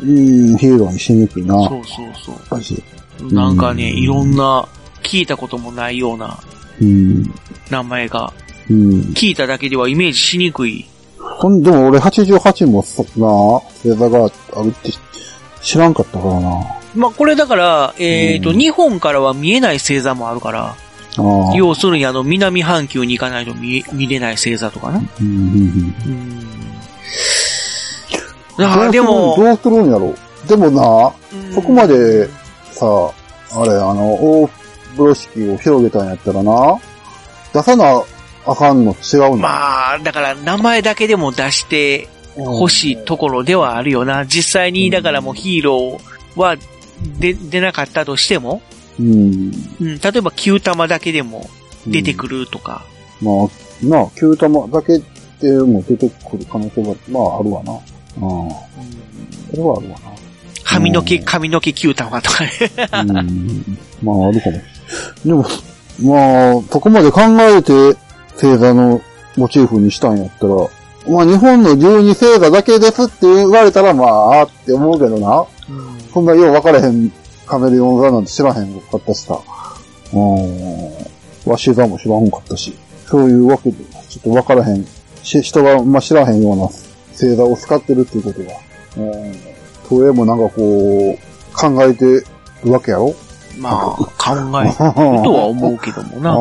[0.00, 1.54] うん、ヒーローにしにくいな。
[1.54, 3.32] そうそうそう。
[3.32, 4.68] なんかね、うんいろんな、
[5.02, 6.38] 聞いたこともないような
[6.80, 7.22] うん。
[7.70, 8.32] 名前が、
[8.68, 9.00] うん。
[9.14, 10.86] 聞いただけではイメージしにくい。
[11.18, 14.90] ほんでも俺88もそな、星座があるって
[15.62, 16.76] 知らんかったからな。
[16.94, 20.76] まあ、これだから、えっ、と、うん日本からは見えない星座もあるから。
[21.54, 24.98] 要するにあの、南半球に行かないと見え見れない星座とかな。
[24.98, 26.46] うんうんうんうん。
[28.58, 30.14] だからでも、どうするんやろ
[30.48, 32.28] でもな、うんそこまで
[32.72, 32.86] さ、
[33.52, 34.48] あれ、あの、大
[34.96, 36.78] 風呂敷を広げたんやったらな、
[37.52, 38.02] 出さな
[38.46, 39.36] あかんの違うの？
[39.36, 44.26] まあ、だから名前だけでも出して、欲しいところではあるよな。
[44.26, 46.56] 実際に、だからもうヒーローは
[47.18, 48.60] 出、出なかったとしても、
[48.98, 49.52] うん。
[49.80, 51.48] うん、例えば9玉だけでも
[51.86, 52.84] 出てくるとか、
[53.20, 53.34] まあ、
[53.84, 54.98] なあ、9玉だけ
[55.40, 57.72] でも出てくる可能性は、まあ、あるわな。
[57.72, 58.50] うん。
[59.50, 59.98] それはあるわ
[60.64, 62.50] 髪の毛、うん髪の毛9玉とかね。
[62.90, 63.20] な。
[63.20, 63.78] うん。
[64.02, 64.60] まあ、あるかも。
[65.24, 65.44] でも、
[66.02, 67.96] まあ、そこまで考えて、
[68.34, 69.00] 星座の
[69.36, 70.54] モチーフにしたんやったら、
[71.08, 75.46] まあ、日本の12星座だけですって言われたら、まあ、って思うけどな。
[76.12, 77.12] そんなよう分からへん
[77.46, 79.38] カメレオン座なんて知らへんかったしさ。
[80.12, 80.90] うん。
[81.50, 82.74] ワシ座も知らんかったし。
[83.06, 83.76] そういうわけで、
[84.08, 84.84] ちょっと分からへん。
[85.22, 86.66] し人が、まあ、知らへんような
[87.12, 88.46] 星座を使ってるっていうことが。
[88.98, 89.32] うん。
[89.88, 92.26] 東映もなんかこう、考えてる
[92.72, 93.14] わけやろ？
[93.58, 94.74] まあ、考える
[95.24, 96.36] とは思うけどもな。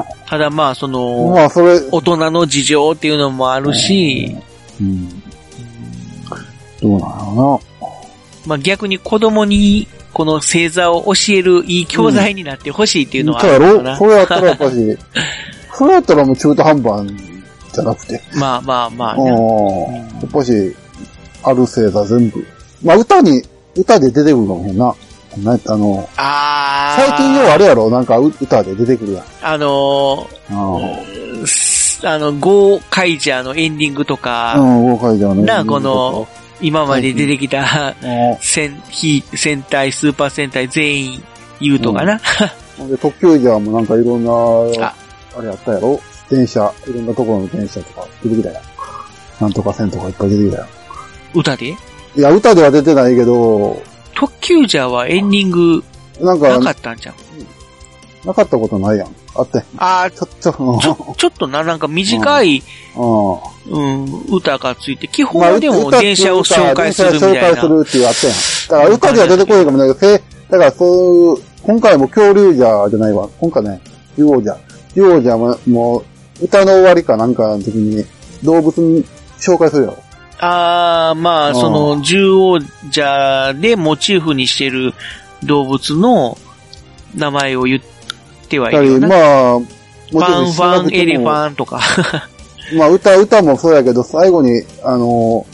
[0.00, 0.88] あ ただまあ、そあ。
[0.88, 4.36] の、まあ、それ、大人の事情っていうのもあるし、
[4.80, 5.08] うん。
[6.80, 7.06] どうなんや
[7.36, 7.60] ろ
[8.48, 13.90] まあ逆に子供にこの星座を教えるいい教材になってほしいっていうのはあそうやるのかな。
[13.90, 14.98] ろそれやったらやっぱし、
[15.74, 17.06] それやったらもう中途半端
[17.74, 18.22] じゃなくて。
[18.34, 19.24] まあまあまあうん。
[19.24, 20.08] ね。
[20.22, 20.76] やっぱし、
[21.42, 22.46] ある星座全部。
[22.82, 23.42] まあ歌に、
[23.76, 24.94] 歌で出てくるかもんな。
[25.36, 27.00] なあの、ああ。
[27.00, 29.24] 最近ようあれやろなんかう歌で出てくるやん。
[29.42, 30.56] あのうん。
[31.42, 35.42] ーすあの、ゴーカイジャーのエンディングとか、うん、豪快じゃね。
[35.42, 36.26] なあこの、
[36.60, 41.22] 今まで出てきたうん、戦、ヒ戦隊、スーパー戦隊全員
[41.60, 42.20] 言うとかな。
[42.88, 44.94] で、特急ジャーもなんかいろんな、あ
[45.36, 46.00] あれやったやろ？
[46.28, 48.62] 電車、いろんなところの電車とか出てきたやん。
[49.40, 50.68] なんとか線とかいっぱい出てきたや
[51.34, 51.70] 歌で？
[51.70, 51.72] ん。
[51.72, 51.76] い
[52.16, 53.82] や、歌では出てないけど、
[54.14, 55.84] 特急ジャーはエンディング
[56.20, 57.14] なんなかか、ったんじゃん。
[58.24, 59.14] なかったことないやん。
[59.34, 59.62] あって。
[59.76, 62.62] ああ、ちょ、ちょ、うんちょ、ちょっとな、なんか短い、
[62.96, 63.32] うん。
[63.70, 67.68] うん、歌がついて、基まあ本はでも歌電車を紹介するみたい電車を紹介すな。
[67.68, 68.36] るっていうあったやん。
[68.36, 73.28] だから歌では出てこないかもないけど、せだからそういう、今回も恐竜じゃじゃないわ。
[73.38, 73.80] 今回ね、
[74.16, 74.56] 竜王じゃ。
[74.94, 75.98] 竜王じゃも、も
[76.40, 78.04] う、歌の終わりかなんかの時に、
[78.42, 79.04] 動物に
[79.38, 79.98] 紹介するやろ。
[80.40, 82.60] ああ、まあ、うんその、獣王
[82.90, 84.94] 者でモチーフにしてる
[85.44, 86.38] 動物の
[87.14, 87.97] 名前を言って
[88.56, 89.08] はいやっぱり、るよな。
[89.08, 89.66] まあ、も
[90.10, 91.26] ファン、ファン、エレフン。
[91.26, 91.80] ァンとか。
[92.76, 95.44] まあ、歌、歌もそうやけど、最後に、あの、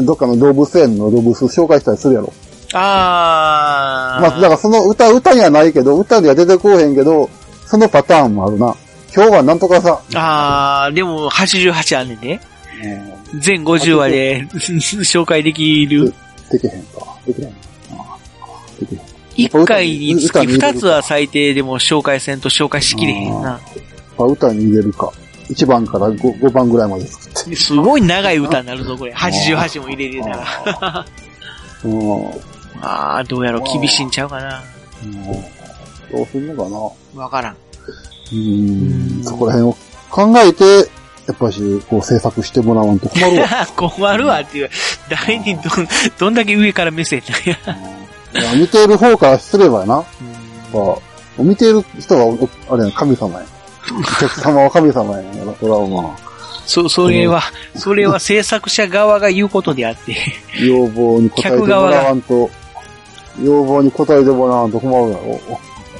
[0.00, 2.32] どっかの動物園の動物紹介したりするやろ。
[2.74, 4.20] ああ。
[4.20, 7.28] まあ、だからその歌、歌にはないけど、歌には出てこうへんけど、
[7.66, 8.74] そのパターンもあるな。
[9.14, 10.00] 今日はなんとかさ。
[10.14, 12.40] ああ、でも88あんねんで。
[12.84, 16.12] うん全50話で 紹介できる。
[16.50, 17.00] できへんか。
[17.26, 17.48] できへん。
[17.48, 17.52] あ
[18.78, 19.00] できへん。
[19.36, 23.60] 1回につき歌に入れる2つは最低でも紹介せんと紹介しきれへんな。
[24.18, 25.12] あ歌に入れるか。
[25.48, 27.56] 1番から 5, 5番ぐらいまで作って。
[27.56, 29.12] すごい長い歌になるぞ、これ。
[29.12, 31.06] 88も入れれたら。
[31.84, 31.98] うん。
[31.98, 34.62] う んああ、どうやろう、厳しいんちゃうかな。
[36.12, 36.68] どうすんのか
[37.16, 37.22] な。
[37.22, 37.56] わからん。
[38.32, 39.24] うん。
[39.24, 39.76] そこら辺を
[40.10, 40.64] 考えて、
[41.26, 43.66] やっぱし、こう制作してもらわんと困るわ。
[43.76, 44.70] 困るわっていう。
[45.10, 47.95] 誰にどん、どんだけ上から目線なんや。
[48.56, 49.94] 見てる方からすればやな。
[49.94, 50.04] やっ
[51.36, 53.46] ぱ見てる人は、おあれやな神様や。
[53.98, 55.54] お客様は神様やな。
[55.54, 56.26] それはまあ、
[56.66, 57.42] そ、それは、
[57.76, 60.16] それは制作者側が言うことであって。
[60.60, 62.50] 要望に応えてもらわんと、
[63.42, 65.28] 要望に応えてもらわんと困るだろう。
[65.30, 65.40] やっ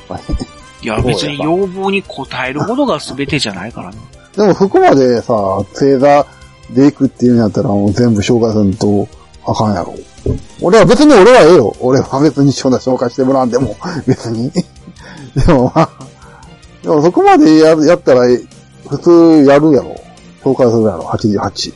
[0.09, 0.35] ぱり。
[0.83, 3.97] いや、別に要望に応えることが全てじゃないからね。
[4.37, 5.35] でも、そこまでさ、
[5.73, 6.27] 星座
[6.71, 9.09] で行くっていうんやったら、もう全部紹介すると、
[9.47, 9.95] あかんやろ。
[10.61, 11.77] 俺は別に俺はええよ。
[11.81, 14.51] 俺は別にそんな紹介してもらわんでも、 別に。
[15.37, 15.91] でもまあ、
[16.83, 18.23] でもそこまでややったら、
[18.89, 19.97] 普通やるやろ。
[20.43, 21.75] 紹介するやろ、88。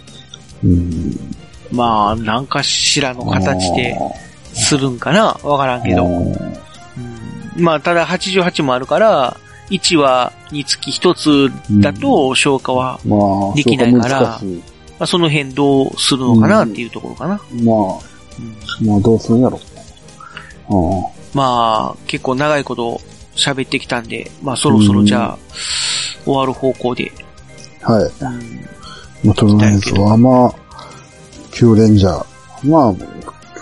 [0.64, 1.36] うん。
[1.72, 3.96] まあ、なんかしらの形で
[4.52, 6.06] するんかなわからんけど。
[7.56, 9.36] まあ、ただ88もあるから、
[9.70, 13.16] 1話につき1つだと消化は、ま
[13.52, 14.56] あ、できないからそう難しい。
[14.56, 17.40] まあ、その辺どうするのかなっていうところかな。
[17.62, 18.09] まあ、
[18.82, 19.60] まあどうするんやろ。
[20.70, 21.02] うん。
[21.34, 23.00] まあ、結構長いこと
[23.36, 25.38] 喋ってきたんで、まあそろそろじゃあ、
[26.24, 27.12] 終わる方向で。
[27.82, 28.24] はい。
[28.24, 28.68] うん
[29.22, 30.54] まあ、とりあえずは、まあ、
[31.52, 32.70] 9レンジャー。
[32.70, 32.94] まあ、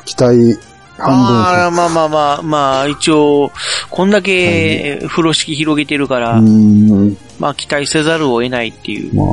[0.05, 0.59] 期待
[0.99, 3.51] 半ああ、まあまあまあ、まあ一応、
[3.91, 6.91] こんだけ風呂敷広げてるから、分。
[6.91, 7.17] うん。
[7.39, 9.15] まあ期待せざるを得ないっていう。
[9.15, 9.27] まあ、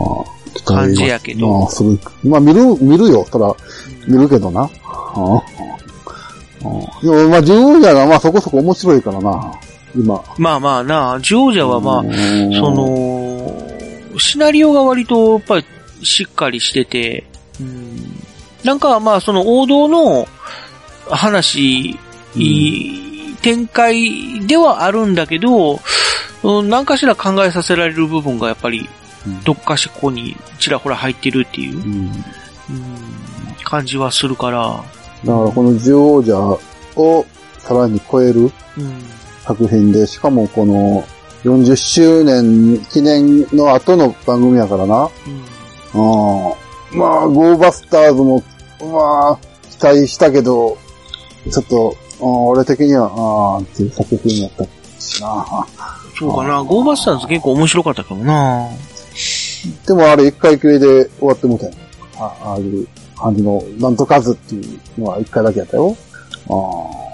[0.54, 2.00] 期待は感じやけどまあ、する。
[2.24, 3.26] まあ、見る、見るよ。
[3.26, 3.56] ただ、
[4.08, 4.70] 見るけどな。
[5.16, 5.34] うん。
[5.34, 5.42] うん
[7.02, 9.54] でも、まあ、十分じゃが、まあ、そこそこ面白いからな。
[9.96, 10.24] 今。
[10.38, 15.66] まあまあな、ジョージャはまあ、うんそ、の、シナリオが割とやっぱり
[16.02, 17.24] しっかりしてて、
[17.60, 17.96] うん
[18.64, 20.28] なんか、まあ、その王道の
[21.08, 22.00] 話、
[23.44, 25.80] 展開ではあるんだけど、
[26.44, 28.90] うん何かしら考えさせられる部分がやっぱり、
[29.28, 32.12] うんどっかしここにちらほら入ってるっていう、うん。
[32.12, 32.18] だ
[32.70, 34.84] うん感じはするから、か
[35.26, 36.38] らこの十王者
[36.96, 37.26] を
[37.60, 38.52] さらに超えるうん。
[39.46, 41.04] 作品で、しかもこの
[41.44, 45.10] 40周年記念の後の番組やからな。
[45.94, 46.02] うん
[46.92, 47.00] うん。
[47.00, 48.44] まあ、ゴーバスターズも、
[48.82, 49.40] まあ、
[49.70, 50.78] 期待したけど、
[51.52, 52.06] ちょっと、うん
[52.48, 54.64] 俺的には、あーっていう作品やった
[55.00, 55.68] しな。
[56.18, 56.64] そうかな。
[56.64, 58.70] ゴーバスターズ結構面白かったけどな。
[59.86, 61.74] でもあれ一回きりで終わってもうたよ。
[62.18, 62.88] あああいう
[63.18, 65.96] 感じの、なんとかずっていうのは一回だけやったよ。
[66.50, 67.06] ああ。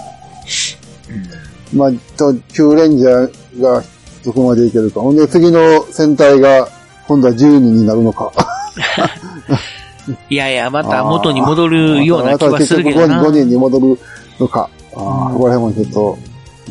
[1.76, 3.84] まあ、と、9レンジャーが
[4.24, 5.02] どこまでいけるか。
[5.02, 6.68] ほんで次の戦隊が
[7.08, 8.32] 今度は10人になるのか。
[10.30, 13.18] いやいや、また元に戻るような気はするけどな。
[13.18, 14.00] また結局5人に戻る
[14.40, 14.70] のか。
[14.96, 16.18] ああ、うんここら辺もちょっと、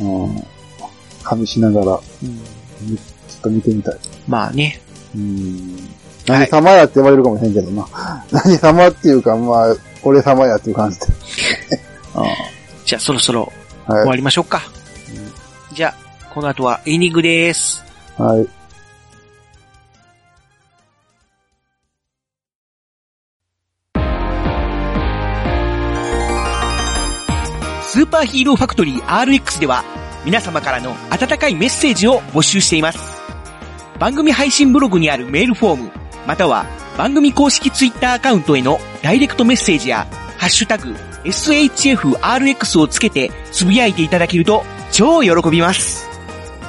[0.01, 0.45] うん、
[1.23, 2.99] 加味しながら、ちょうんっ
[3.43, 3.97] と見てみたい。
[4.29, 4.81] まあね。
[5.14, 5.80] うん。
[6.31, 7.87] 何様やって言われるかもしれんけどな。
[8.31, 11.07] 何様っていうか、まあ、俺様やっていう感じで。
[12.14, 12.23] あ
[12.85, 13.53] じゃあそろそろ
[13.87, 14.03] あはい。
[14.03, 14.62] 終わりましょうか。
[15.73, 15.95] じゃあ、
[16.35, 17.85] この後はエンディングです。
[18.16, 18.49] はい。
[27.90, 29.83] スーパーヒーローファクトリー RX では
[30.25, 33.21] 皆様からの温かいメッセージを募集しています。
[33.99, 35.90] 番組配信ブログにあるメールフォーム、
[36.26, 40.06] または番組公式ツイッターアカウントへのダイレクトメッセージや、
[40.38, 46.09] ハッシュタグ、SHFRX をつけてつぶやいていただけると超喜びます。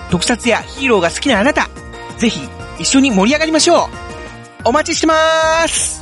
[0.09, 1.69] 特撮やヒーローが好きなあなた、
[2.17, 2.39] ぜひ
[2.79, 6.00] 一緒に盛り上がりましょうお待ちしてまーす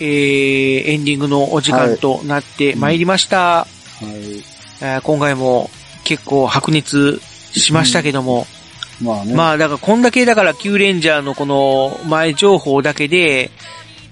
[0.00, 3.38] えー、エンディングのお時間となってまいりました。
[3.38, 3.66] は
[4.02, 4.06] い。
[4.82, 5.68] えー今回も
[6.04, 7.20] 結構白熱
[7.52, 8.46] しましたけども、
[9.02, 9.34] まあね。
[9.34, 13.50] まあだからこんだけだから Q レンジャーのこの前情報だけで、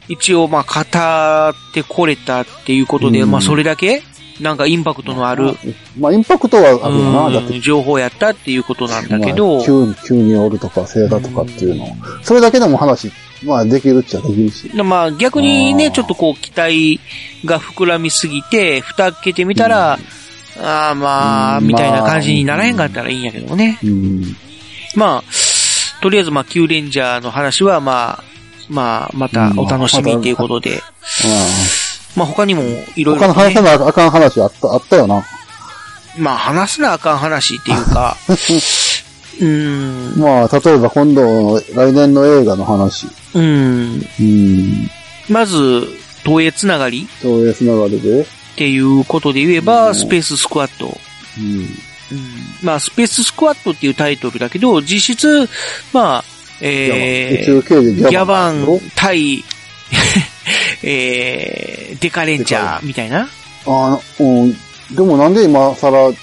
[0.08, 4.02] 一応まあ語ってこれたっていうことで、うんまあそれだけ
[4.40, 5.54] なんかインパクトのある、
[5.98, 7.30] まあ、インパクトはあるよな。
[7.30, 7.54] だって。
[7.54, 11.86] うん、情報やったっていうことなんだけまどあ、急に、急におるとか、星座とかっていうの。
[12.22, 13.10] それだけでも話、
[13.44, 14.70] まあ、できるっちゃできるし。
[14.74, 17.00] まあ逆にね、ちょっとこう期待
[17.44, 19.98] が膨らみすぎて、蓋開けてみたら、
[20.60, 21.66] ああまあ、うん。
[21.66, 23.78] みたいな感じにならへんかったらいいんやけどもね。
[23.82, 24.36] うん。
[24.94, 28.24] まあ、とりあえずまあ、キューレンジャーの話はまあ、
[28.68, 30.82] まあ、またお楽しみっていうことで、まあ
[32.26, 32.62] 他にも
[32.96, 35.24] いろいろ他の話さ、なあかん話あった、あったよな。
[36.16, 38.16] まあ話すなあかん話っていうか、
[39.40, 43.06] うーん、まあ、例えば今度、来年の映画の話。
[43.34, 44.90] うん、うん。
[45.28, 45.88] まず、
[46.24, 48.22] 東映つながりそういうつながりで。
[48.22, 48.26] っ
[48.56, 50.98] ていうことで言えば、うんスペーススクワット。
[51.38, 51.44] うん。
[52.10, 52.28] うん
[52.62, 55.48] まあ、スペーススクワットっていうタイトルだけど、実質、
[55.92, 56.24] まあ、
[56.60, 59.44] えー、ギャバン対、
[60.82, 63.28] えー、デカレンジャーみたいな？
[63.66, 64.52] あの、うん。
[64.94, 66.14] でもなんで今更宇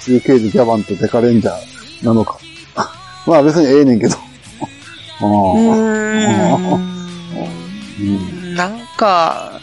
[0.00, 2.38] 宙刑事ギャバンとデカレンジャーなのか。
[3.26, 4.16] まあ別にええねんけど。
[5.20, 5.24] あ
[6.76, 6.78] あ。
[8.56, 9.60] なんか、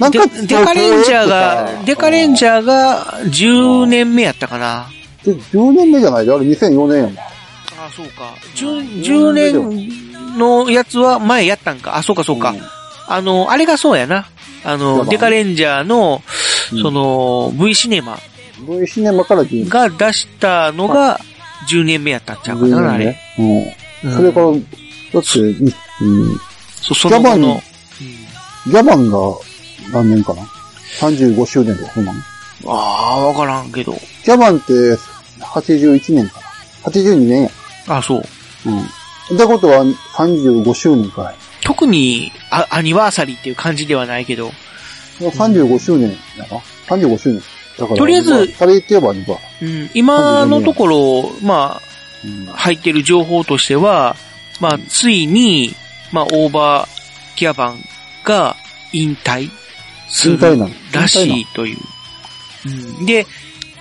[0.00, 4.88] なんかデ、デカレンジャーが、デカレンジャーが10年目やったかな。
[5.24, 5.34] ー。
[5.34, 6.32] で10年目じゃないで？
[6.32, 7.18] あれ2004年やもん。
[7.18, 7.22] あ、
[7.94, 8.34] そうか。
[8.56, 11.96] 10, 10年のやつは前やったんか。
[11.96, 12.54] あ、そうかそうか。
[13.08, 14.26] あの、あれがそうやな。
[14.64, 16.22] あの、デカレンジャーの、
[16.72, 18.18] うんその、V シネマ
[18.66, 21.20] V シネマから10が出したのが
[21.68, 23.06] 10年目やったんちゃうかな、あれ。
[23.06, 23.20] ね。
[23.38, 23.58] うん。
[23.58, 23.64] うん
[24.16, 27.60] それから、だって、うん、そその後の、
[28.66, 29.18] ギャバンが
[29.92, 30.42] 何年かな
[31.00, 32.20] ?35 周年とか、そんなの？
[32.66, 33.92] ああ、わからんけど。
[33.92, 34.72] ギャバンって
[35.40, 37.50] 81年かな ?82 年や。
[37.88, 38.22] あそう。
[38.66, 38.80] うん。
[38.80, 38.84] っ
[39.38, 39.84] てことは
[40.16, 41.45] 35周年かい。
[41.66, 44.52] 特にア、アニバーサリーっていう感じではないけど、も
[45.22, 46.58] う35周年やな。
[46.86, 47.42] 35周年。
[47.76, 49.38] だから、とりあえずまそれ言って言えばいいわ。
[49.60, 51.80] うん、今のところ、ま
[52.24, 54.14] うんあ、入ってる情報としては、
[54.60, 55.74] まあ、ついに、
[56.12, 57.80] まあ、オーバーギャバン
[58.24, 58.54] が
[58.92, 59.50] 引退
[60.08, 60.38] する
[60.92, 61.78] らしいという。
[63.00, 63.26] うん、で、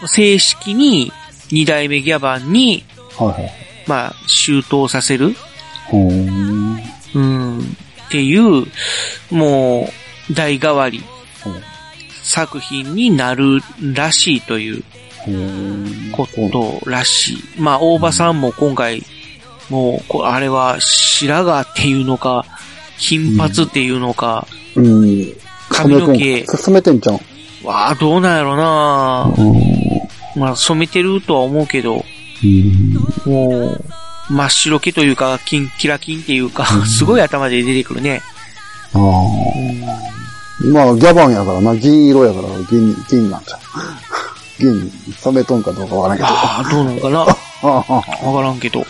[0.08, 1.12] 正式に
[1.52, 2.84] 二代目ギャバンに、
[3.16, 3.52] はいはい。
[3.86, 5.36] まあ、周到させる。
[7.16, 7.60] うん。
[7.60, 7.64] っ
[8.12, 8.68] ていう、
[9.32, 9.90] も
[10.30, 11.04] う、代替わり
[11.46, 11.76] うん
[12.26, 13.62] 作品になる
[13.94, 14.84] らしいという。
[16.12, 17.38] ことらしい。
[17.60, 19.04] まあ、大場さんも今回、
[19.70, 22.46] もう、こあれは白髪っていうのか、
[23.00, 25.34] 金髪っていうのか、うん。
[25.70, 27.16] 髪の毛進めてんじゃん。
[27.64, 30.40] わあ、どうなんやろなうん。
[30.40, 32.04] まあ、染めてるとは思うけど、
[32.44, 32.94] うん。
[33.26, 33.86] もう、
[34.30, 38.22] 真っ白けというか、金、キラキンっていうか、すごい頭で出てくるね。
[38.94, 39.02] ああ。
[40.64, 43.60] まあ、ギャバンやからな、銀色やから、銀、銀なんじゃん。
[44.60, 46.30] 銀、染めとんかどうかわからんけど。
[46.30, 47.20] ああ、どうなのかな
[47.70, 47.84] わ
[48.36, 48.82] からんけど。
[48.82, 48.86] あ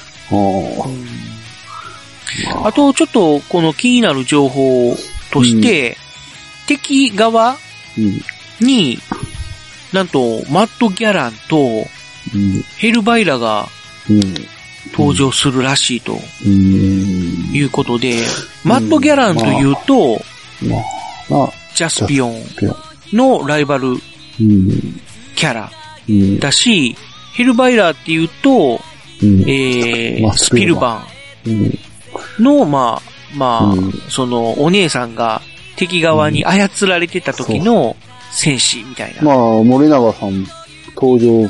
[2.67, 4.95] あと、ちょっと、この気になる情報
[5.31, 5.97] として、
[6.67, 7.57] 敵側
[7.97, 8.21] うん。
[8.59, 8.99] に、
[9.91, 11.87] なんと、マット・ギャランと
[12.33, 12.63] うん。
[12.77, 13.67] ヘルバイラが
[14.09, 14.21] うん。
[14.97, 16.13] 登場するらしいと
[16.45, 16.53] うん。
[17.53, 18.21] いうことで、
[18.63, 20.21] マット・ギャランというと、
[21.75, 22.41] ジャスピオン。
[23.13, 23.99] のライバルうん。
[25.35, 25.71] キャラ
[26.07, 26.39] うん。
[26.39, 26.95] だし、
[27.33, 28.79] ヘルバイラーっていうと、
[29.21, 29.43] うん。
[29.49, 31.05] えスピルバ
[31.45, 31.65] うん。
[31.65, 31.79] ン
[32.39, 35.41] の、まあ、まあ、うんその、お姉さんが
[35.75, 37.95] 敵側に操られてた時の
[38.31, 39.21] 戦士みたいな。
[39.23, 40.45] まあ、森永さん、
[40.95, 41.49] 登場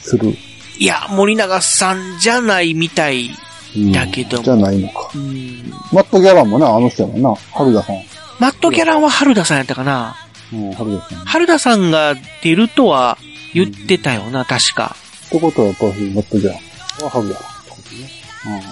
[0.00, 0.34] する。
[0.80, 3.30] いや、森永さんじゃないみたい。
[3.76, 5.10] うんだけどもじゃないのか。
[5.14, 7.34] うんマット・ギャランもな、あの人やもんな。
[7.52, 7.96] 春田さん。
[8.40, 10.16] マットギャランは春田さんやったかな
[10.52, 11.18] うん、春田さん。
[11.18, 13.18] っ春田さんが出るとは
[13.54, 14.96] 言ってたよな、確か。
[15.30, 18.08] てことは、やっぱり、マット・ギャランは春田さんね。
[18.46, 18.62] うん。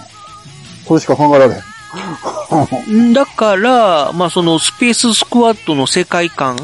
[0.87, 1.57] それしか考えられへ
[2.97, 3.09] ん。
[3.11, 6.59] ん だから、まあそのスペーススクワットの世界観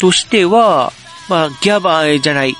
[0.00, 0.92] としては、
[1.28, 2.56] まあギャバーじゃない、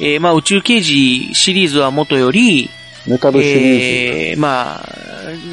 [0.00, 2.68] えーまあ宇宙刑事シリーズはもとより、
[3.06, 4.30] メタルシリ。
[4.30, 4.88] えー、まあ、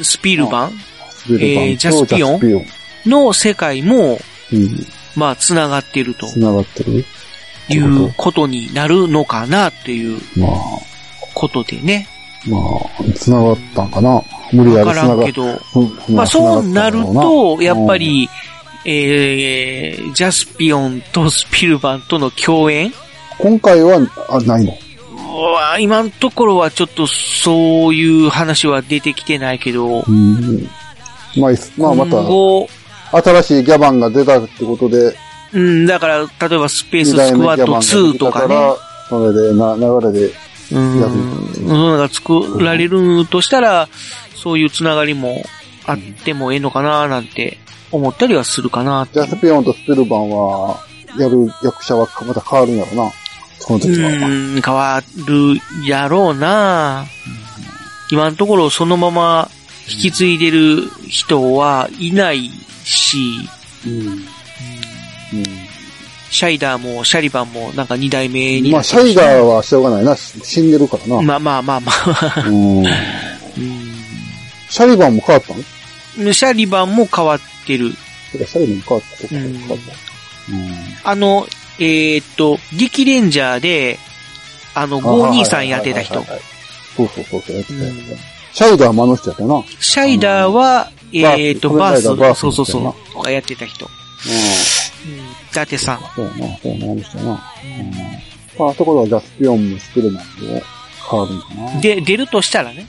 [0.02, 0.72] スピルバン
[1.10, 2.40] スピルバンえージャスピオン。
[3.06, 4.18] の世界も、
[4.52, 4.86] うん。
[5.14, 7.04] まあ繋がっていると繋がってる
[7.68, 10.50] いうことになるのかなっていうまあ、
[11.34, 12.08] ことでね。
[12.46, 14.22] まあ、繋がったんかな。
[14.52, 15.44] 無理やわり繋がっからんけど、
[16.08, 18.28] うんまあそうなると、やっぱ、り、
[18.84, 22.92] えー、ジャスピオンとスピルバンとの共演うん
[23.38, 24.76] 今回は、あ、ないの？
[25.80, 30.68] 今のところはちょっとそういう話は出てきてないけど、うん。
[31.36, 32.22] まあまあまた、
[33.22, 35.16] 新しいギャバンが出たってことで、
[35.54, 36.26] うん、だから、例
[36.56, 38.54] えばスペーススクワット目ギャバンが2出とかね、
[39.08, 40.34] それで、な、流れで、
[40.72, 41.12] うん、やる
[41.54, 43.88] そういうのが作られるとしたら、
[44.34, 45.42] そういうつながりも
[45.86, 47.58] あってもええのかななんて
[47.90, 50.78] 思ったりはするかなジャスピオンとスピルバンは、
[51.18, 53.10] やる役者はまた変わるんやろな。
[53.62, 54.08] その時は。
[54.08, 54.12] う
[54.58, 57.06] ん、変わるやろうな
[58.10, 59.48] 今のところそのまま
[59.88, 62.50] 引き継いでる人はいない
[62.84, 63.18] し、
[63.86, 64.24] うん。
[66.30, 70.16] シャイダーもシャリバンもなんか二代目にまあ、シャイガーはしょうがないな。
[70.16, 71.22] し死んでるからな。
[71.22, 72.44] まあまあまあまあ。
[72.46, 72.86] うん。
[72.86, 72.88] う
[74.68, 76.30] シャリバンも変わったの？
[76.30, 77.92] んシャリバンも変わってる。
[77.92, 79.36] シャリバンも変わった。
[80.52, 80.68] うん。
[81.04, 81.46] あの、
[81.78, 83.98] えーっと、激レンジャーで、
[84.74, 86.22] あの、523やってた人
[86.96, 87.62] そうそうそうそう、うん
[88.52, 89.54] シャイダーもあの人やったよな。
[89.56, 89.64] うん。
[89.80, 92.94] シャイダーは、えーっと、ババースースそうそうそ
[93.28, 93.86] う、やってた人。
[93.86, 93.90] うん。
[95.14, 96.00] 伊達さん。
[96.14, 97.30] そうやな、そうやな、あの人やな。
[97.30, 97.36] うん。
[98.58, 100.62] まあ、あそこではジャスピオンもスピルマンも
[101.10, 101.80] 変わるんかな。
[101.80, 102.86] で、出るとしたらね。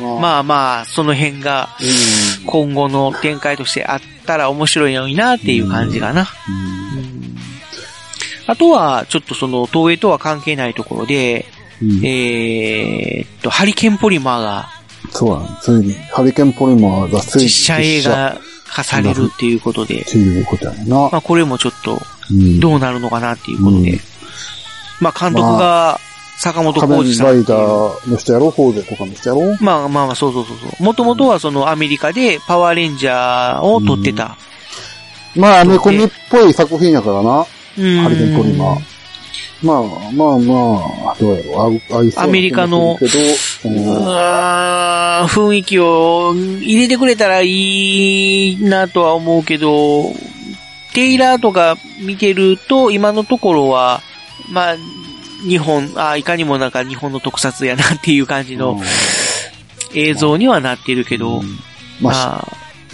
[0.00, 2.46] まあ、まあまあ、その辺がうん。
[2.46, 6.28] 今後の展開としてあったら面白いのになっていう感じかな。
[6.48, 6.83] うん
[8.46, 11.46] あとは、ちょっとその、東映とは関係ないところで、
[11.82, 14.68] うんえーっと、ハリケーンポリマーが
[15.10, 15.58] そうやね。
[15.60, 18.36] ついに、ハリケーンポリマーが実写映画
[18.68, 21.08] 化されるっていうことでっ、ていうことやな。
[21.10, 24.00] まあこれもちょっとうんどうなるのかなっていうことでうん、
[25.00, 25.98] まあ監督が
[26.38, 27.54] 坂本仮面浩二さんライダ。
[27.54, 30.82] ーの人やろホーゼとかの人やろまあまあまあ、そうそうそうそう。
[30.82, 34.36] もともとはそのアメリカでパワーレンジャーを撮ってた。
[35.36, 37.46] まあ、アメコミっぽい作品やからな。
[37.78, 37.84] うん。
[38.02, 38.80] ハリケーンポリマー。
[39.62, 41.80] まあ、まあまあ、どうやろう。
[42.16, 50.12] アメリカの雰囲気を入れてくれたらいいなとは思うけど、
[50.92, 54.02] テイラーとか見てると、今のところは、
[54.52, 54.76] まあ、
[55.48, 58.78] 日本、あいかにもなんか日本の特撮やなっていう感じの
[59.94, 61.40] 映像にはなってるけど、
[62.00, 62.46] まあ、まあ、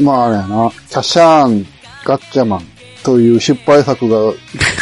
[0.03, 1.67] まああれやな、キャシャーン、
[2.05, 2.70] ガッチャマン
[3.05, 4.33] という失敗作が、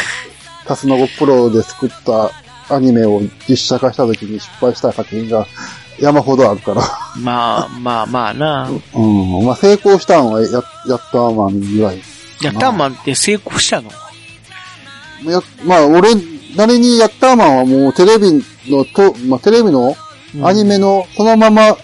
[0.65, 2.31] タスノコプロで作った
[2.73, 5.47] アニメを実写化した時に失敗した作品が
[5.99, 6.81] 山ほどあるから。
[7.17, 8.69] まあ、まあまあな。
[8.93, 9.45] うん。
[9.45, 10.63] まあ成功したのはや、やっ
[11.11, 12.01] たーマンぐらい。
[12.41, 13.89] ヤッターマンって成功したの？
[15.25, 16.15] やまあ俺
[16.55, 19.95] なりにヤッターマンはもうテレビのと、まあテレビの
[20.43, 21.77] アニメのそのままっ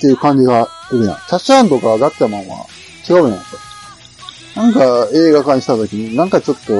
[0.00, 1.16] ていう感じがするやん。
[1.16, 2.66] キャッシャーンとかガッチャマンは
[3.08, 3.42] 違うやん。
[4.56, 6.72] なんか映画化にした時に、なんかちょっと、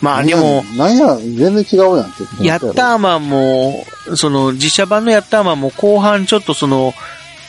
[0.00, 2.22] まあでも、なんや、全然違うやんって。
[2.42, 6.94] ヤッターマンも、その、実写版のヤッターマンも後半ちょっとその、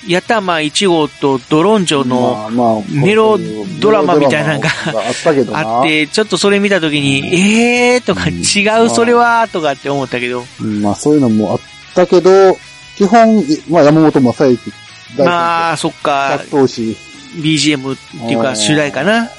[0.08, 2.50] ヤッターマン1号とドロンジョの
[2.90, 3.38] メロ
[3.80, 5.78] ドラマみたいなのがあったけどな。
[5.78, 11.60] あって、ちょっとそれ見たときに、えーとか、違う、それは、とかって思ったけど、うんまあそういうのもあっ
[11.94, 12.58] たけど、
[12.98, 14.72] 基本、まあ山本正幸、
[15.18, 16.40] 大まあ、そっか。
[17.36, 19.30] BGM っていうか、主題かな。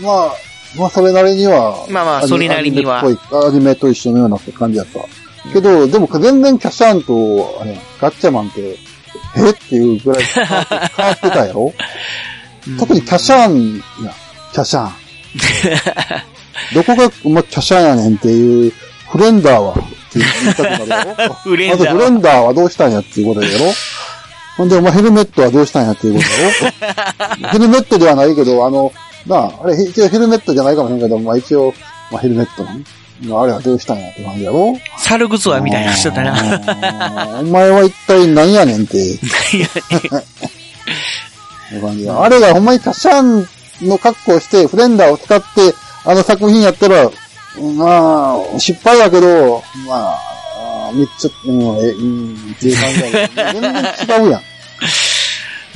[0.00, 0.32] まあ、
[0.76, 3.50] まあそれなりには、まあまあ、それなりにはア。
[3.52, 5.00] ニメと一緒のような感じだった。
[5.52, 8.76] けど、でも全然キャッシャーンと、あれ、ガッチャマンって、
[9.36, 9.50] え？
[9.50, 10.44] っていうぐらい変
[11.06, 11.72] わってたやろ
[12.78, 14.12] 特にキャッシャーンや、
[14.52, 14.90] キャッシャーン。
[16.74, 18.72] どこが、まあ、キャッシャーンやねんっていう、
[19.10, 19.76] フレンダーは、っ
[20.12, 21.34] て言いたくなるやろ？
[21.42, 21.98] フレンまずダーは。
[21.98, 23.72] フレンダーはどうしたんやっていうことやろ？
[24.56, 26.26] ほんで、お前ヘルメットはどうしたんやっていうこと
[27.36, 27.48] やろ？
[27.52, 28.92] ヘルメットではないけど、あの、
[29.26, 31.72] なあ、あれ、一応ヘルメットじゃないかもしれんけど、まあ一応、
[32.10, 32.70] まあヘルメットな
[33.22, 34.74] まああれはどうしたんやって感じやろ？
[34.98, 36.32] 猿グツアみたいな人だな。
[36.58, 37.38] な。
[37.40, 39.18] お前は一体何やねんって、いう
[41.82, 42.20] 感じや。
[42.22, 43.48] あれがほんまにキャッシャーン
[43.88, 45.46] の格好をして、フレンダーを使って、
[46.04, 47.10] あの作品やったら、
[47.76, 50.18] まあ、失敗やけど、まあ、
[50.92, 54.42] めっちゃ、うん、え、うん、っていう感じ、全然違うやん。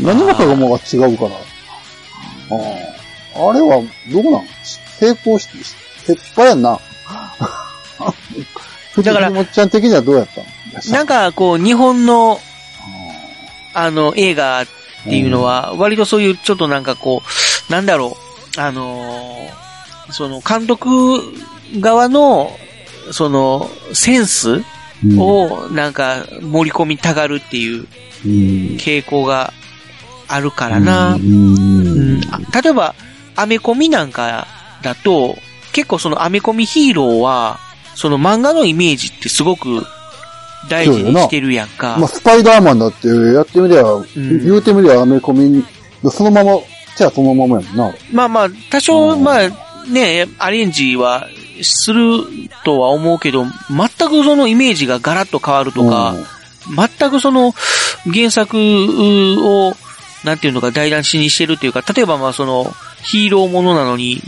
[0.01, 1.31] 何もかもが違うから。
[2.51, 2.95] あー
[3.37, 4.47] あれは、どうなん
[5.01, 5.47] 成功し
[6.07, 6.79] て、鉄板やんな。
[9.03, 12.39] だから藤本ちゃん的にはどうやったなんか、こう、日本の、
[13.75, 14.67] あの、映画っ
[15.05, 17.23] ていうのは、割とそういう、ちょっとなんかこ
[17.69, 18.17] う、なんだろ
[18.57, 21.21] う、あのー、その、監督
[21.81, 22.57] 側の、
[23.11, 24.63] その、センス
[25.19, 27.87] を、なんか、盛り込みたがるっていう
[28.25, 29.53] うん傾向が
[30.29, 31.19] あるからな。
[31.19, 32.95] 例えば、
[33.37, 34.47] アメコミなんか
[34.83, 35.37] だと、
[35.73, 37.59] 結構そのアメコミヒーローは、
[37.95, 39.85] その漫画のイメージってすごく
[40.69, 41.97] 大事にしてるやんか。
[41.99, 45.65] まあ、スパイダーマンだって、やってみりゃ、ん言うてみりゃアメコミ、
[46.11, 46.59] そのまま、
[46.97, 47.95] じゃあそのままやもんな。
[48.13, 49.49] まあまあ、多少、うんまあ、
[49.89, 51.29] ね、アレンジは
[51.63, 52.25] する
[52.65, 56.15] とは思うけど、全くそのイメージがガラッと変わるとか、
[56.99, 57.53] 全くその
[58.13, 59.77] 原作を、
[60.25, 64.23] なんていうのか台無しにしてるっていうか、例えばまあそのヒーローものなのに、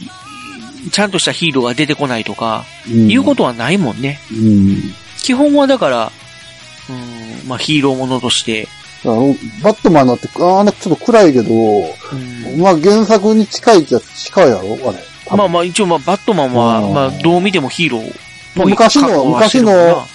[0.93, 4.21] ちゃんとしたヒーローが出てこないとか、うん、いうことはないもんね。
[4.33, 4.95] うん。
[5.19, 6.13] 基本はだから、
[6.89, 8.69] うん、まあヒーローものとして、
[9.05, 14.99] バットマンだって、ああ、ちょっと暗いけど、うんまあ原作に近いっちゃ近いやろあれ。
[15.31, 20.07] まあまあ一応まあバットマンは、うんまあどう見てもヒーロー昔の格好はしてるもんな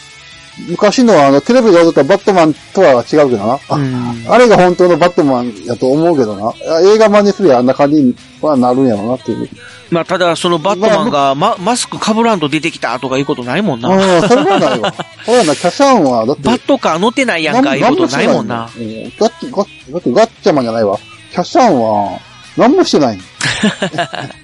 [0.67, 3.59] 昔のあの、テレビで踊ったバットマンとは違うけどな。
[3.69, 6.53] うんあれが本当のバットマンやと思うけどな。
[6.93, 9.49] 映画版にすりゃあんな感じにはなるんやろなっていう。
[9.89, 13.89] まあただそのバットマンがママスク被らんと出てきたとかいうことないもんな。
[13.89, 14.93] ああ、それはないわ。
[15.25, 18.69] それはな、キャシャンは、だって、バットカー乗ってないやんか、いうことないもんな。
[18.75, 20.97] うんガッチ、ガッチ、だってガッチャマンじゃないわ。
[21.31, 22.19] キャシャンは、
[22.57, 23.23] 何もしてないの。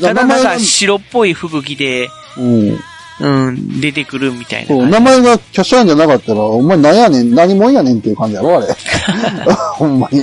[0.00, 2.78] ただなんか名前が白っぽい服着て、うん。
[3.18, 4.86] うん、出てくるみたいなそう。
[4.86, 8.66] 名前がキャシャンじゃなかったら、お前何やねん、何もんやねんっていう感じやろ、あれ。
[9.76, 10.22] ほんまに。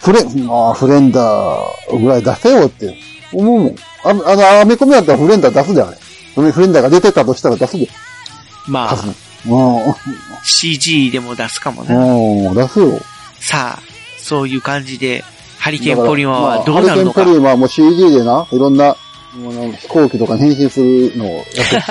[0.00, 2.96] フレ、まあ、フレンダーぐらい出せよって
[3.32, 3.74] 思うもん。
[4.04, 6.50] ああの、アメコミだったらフレンダー出すで、あれ。
[6.50, 7.88] フレンダーが出てたとしたら出すで。
[8.66, 9.94] まあ、う
[10.44, 11.94] CG でも出すかもな。
[11.94, 12.48] ん。
[12.48, 13.00] うん、出すよ。
[13.40, 13.82] さあ、
[14.18, 15.24] そういう感じで、
[15.64, 17.24] ハリケーンポリマーはどうなるのか？
[17.24, 17.38] ハリケーンポ。
[17.38, 18.94] リマーも CG でな、いろんな、
[19.34, 21.82] も飛行機とかに変身するのをやってる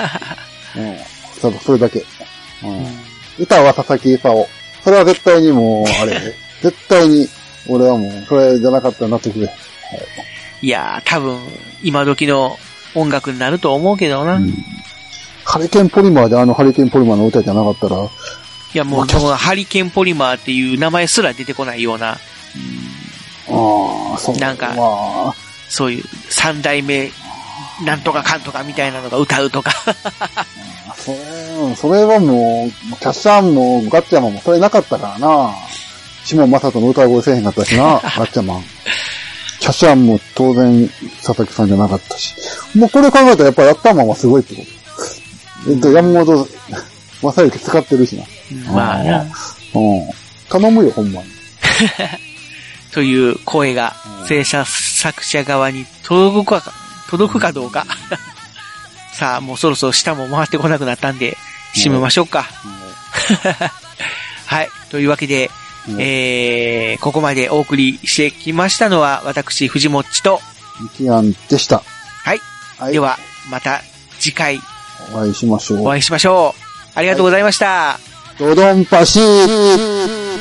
[0.78, 0.96] うん。
[1.42, 1.98] ただそれだけ。
[2.62, 2.86] うん。
[3.36, 4.46] 歌は佐々木勲。
[4.84, 6.20] それは絶対にもう、あれ、
[6.62, 7.28] 絶対に、
[7.68, 9.52] 俺はもう、それじゃなかったらなってくれ。
[10.62, 11.40] いやー、多分、
[11.82, 12.56] 今時の
[12.94, 14.36] 音楽になると思うけどな。
[14.36, 14.40] い
[15.44, 17.96] ハリケーンポリマーであのハリケーンポリマーの歌じゃなかったら、
[18.72, 22.18] や、もう、このハリケーンポリマーっていう名前すら出てこないような、
[23.48, 24.36] ああ、そう。
[24.36, 24.74] なんかま
[25.30, 25.34] あ、
[25.68, 27.10] そういう三代目、
[27.84, 29.70] なんとかかんとかみたいなのが歌うとか。
[30.96, 31.16] それ、
[31.58, 35.54] うんそれはもう、キャッシャンもガッチャマンもそれなかったからな。
[36.24, 38.64] 下正人の歌声せえへんかったしな、 ガッチャマン。
[39.60, 40.88] キャッシャンも当然
[41.22, 42.34] 佐々木さんじゃなかったし。
[42.74, 44.62] もうこれ考えたらやっぱりヤッターマンはすごいってこ
[45.64, 45.70] と。
[45.70, 46.48] えっと、山本、
[47.22, 48.24] 正幸使ってるしな。
[48.72, 49.26] まあな。
[49.74, 50.10] うん。
[50.48, 51.28] 頼むよ、ほんまに。
[52.94, 53.94] という声が
[54.26, 56.72] 制作者側に届くか、
[57.10, 57.84] 届くかどうか。
[59.12, 61.36] さあ、もうそろそろ下も回ってこなくなったんで、
[61.74, 62.46] 締めましょうか。
[64.46, 64.68] はい。
[64.90, 65.50] というわけで、
[65.88, 70.40] うんえー、ここまでお送りしてきましたのは、私、藤もっちと、
[70.80, 71.82] ミキアンでした。
[72.22, 72.40] はい。
[72.78, 72.92] はい。
[72.92, 73.18] では、
[73.50, 73.82] また
[74.18, 74.60] 次回
[75.12, 75.82] お会いしましょう。
[75.82, 76.62] お会いしましょう。
[76.94, 77.98] ありがとうございました。
[78.38, 80.33] ドドンパシー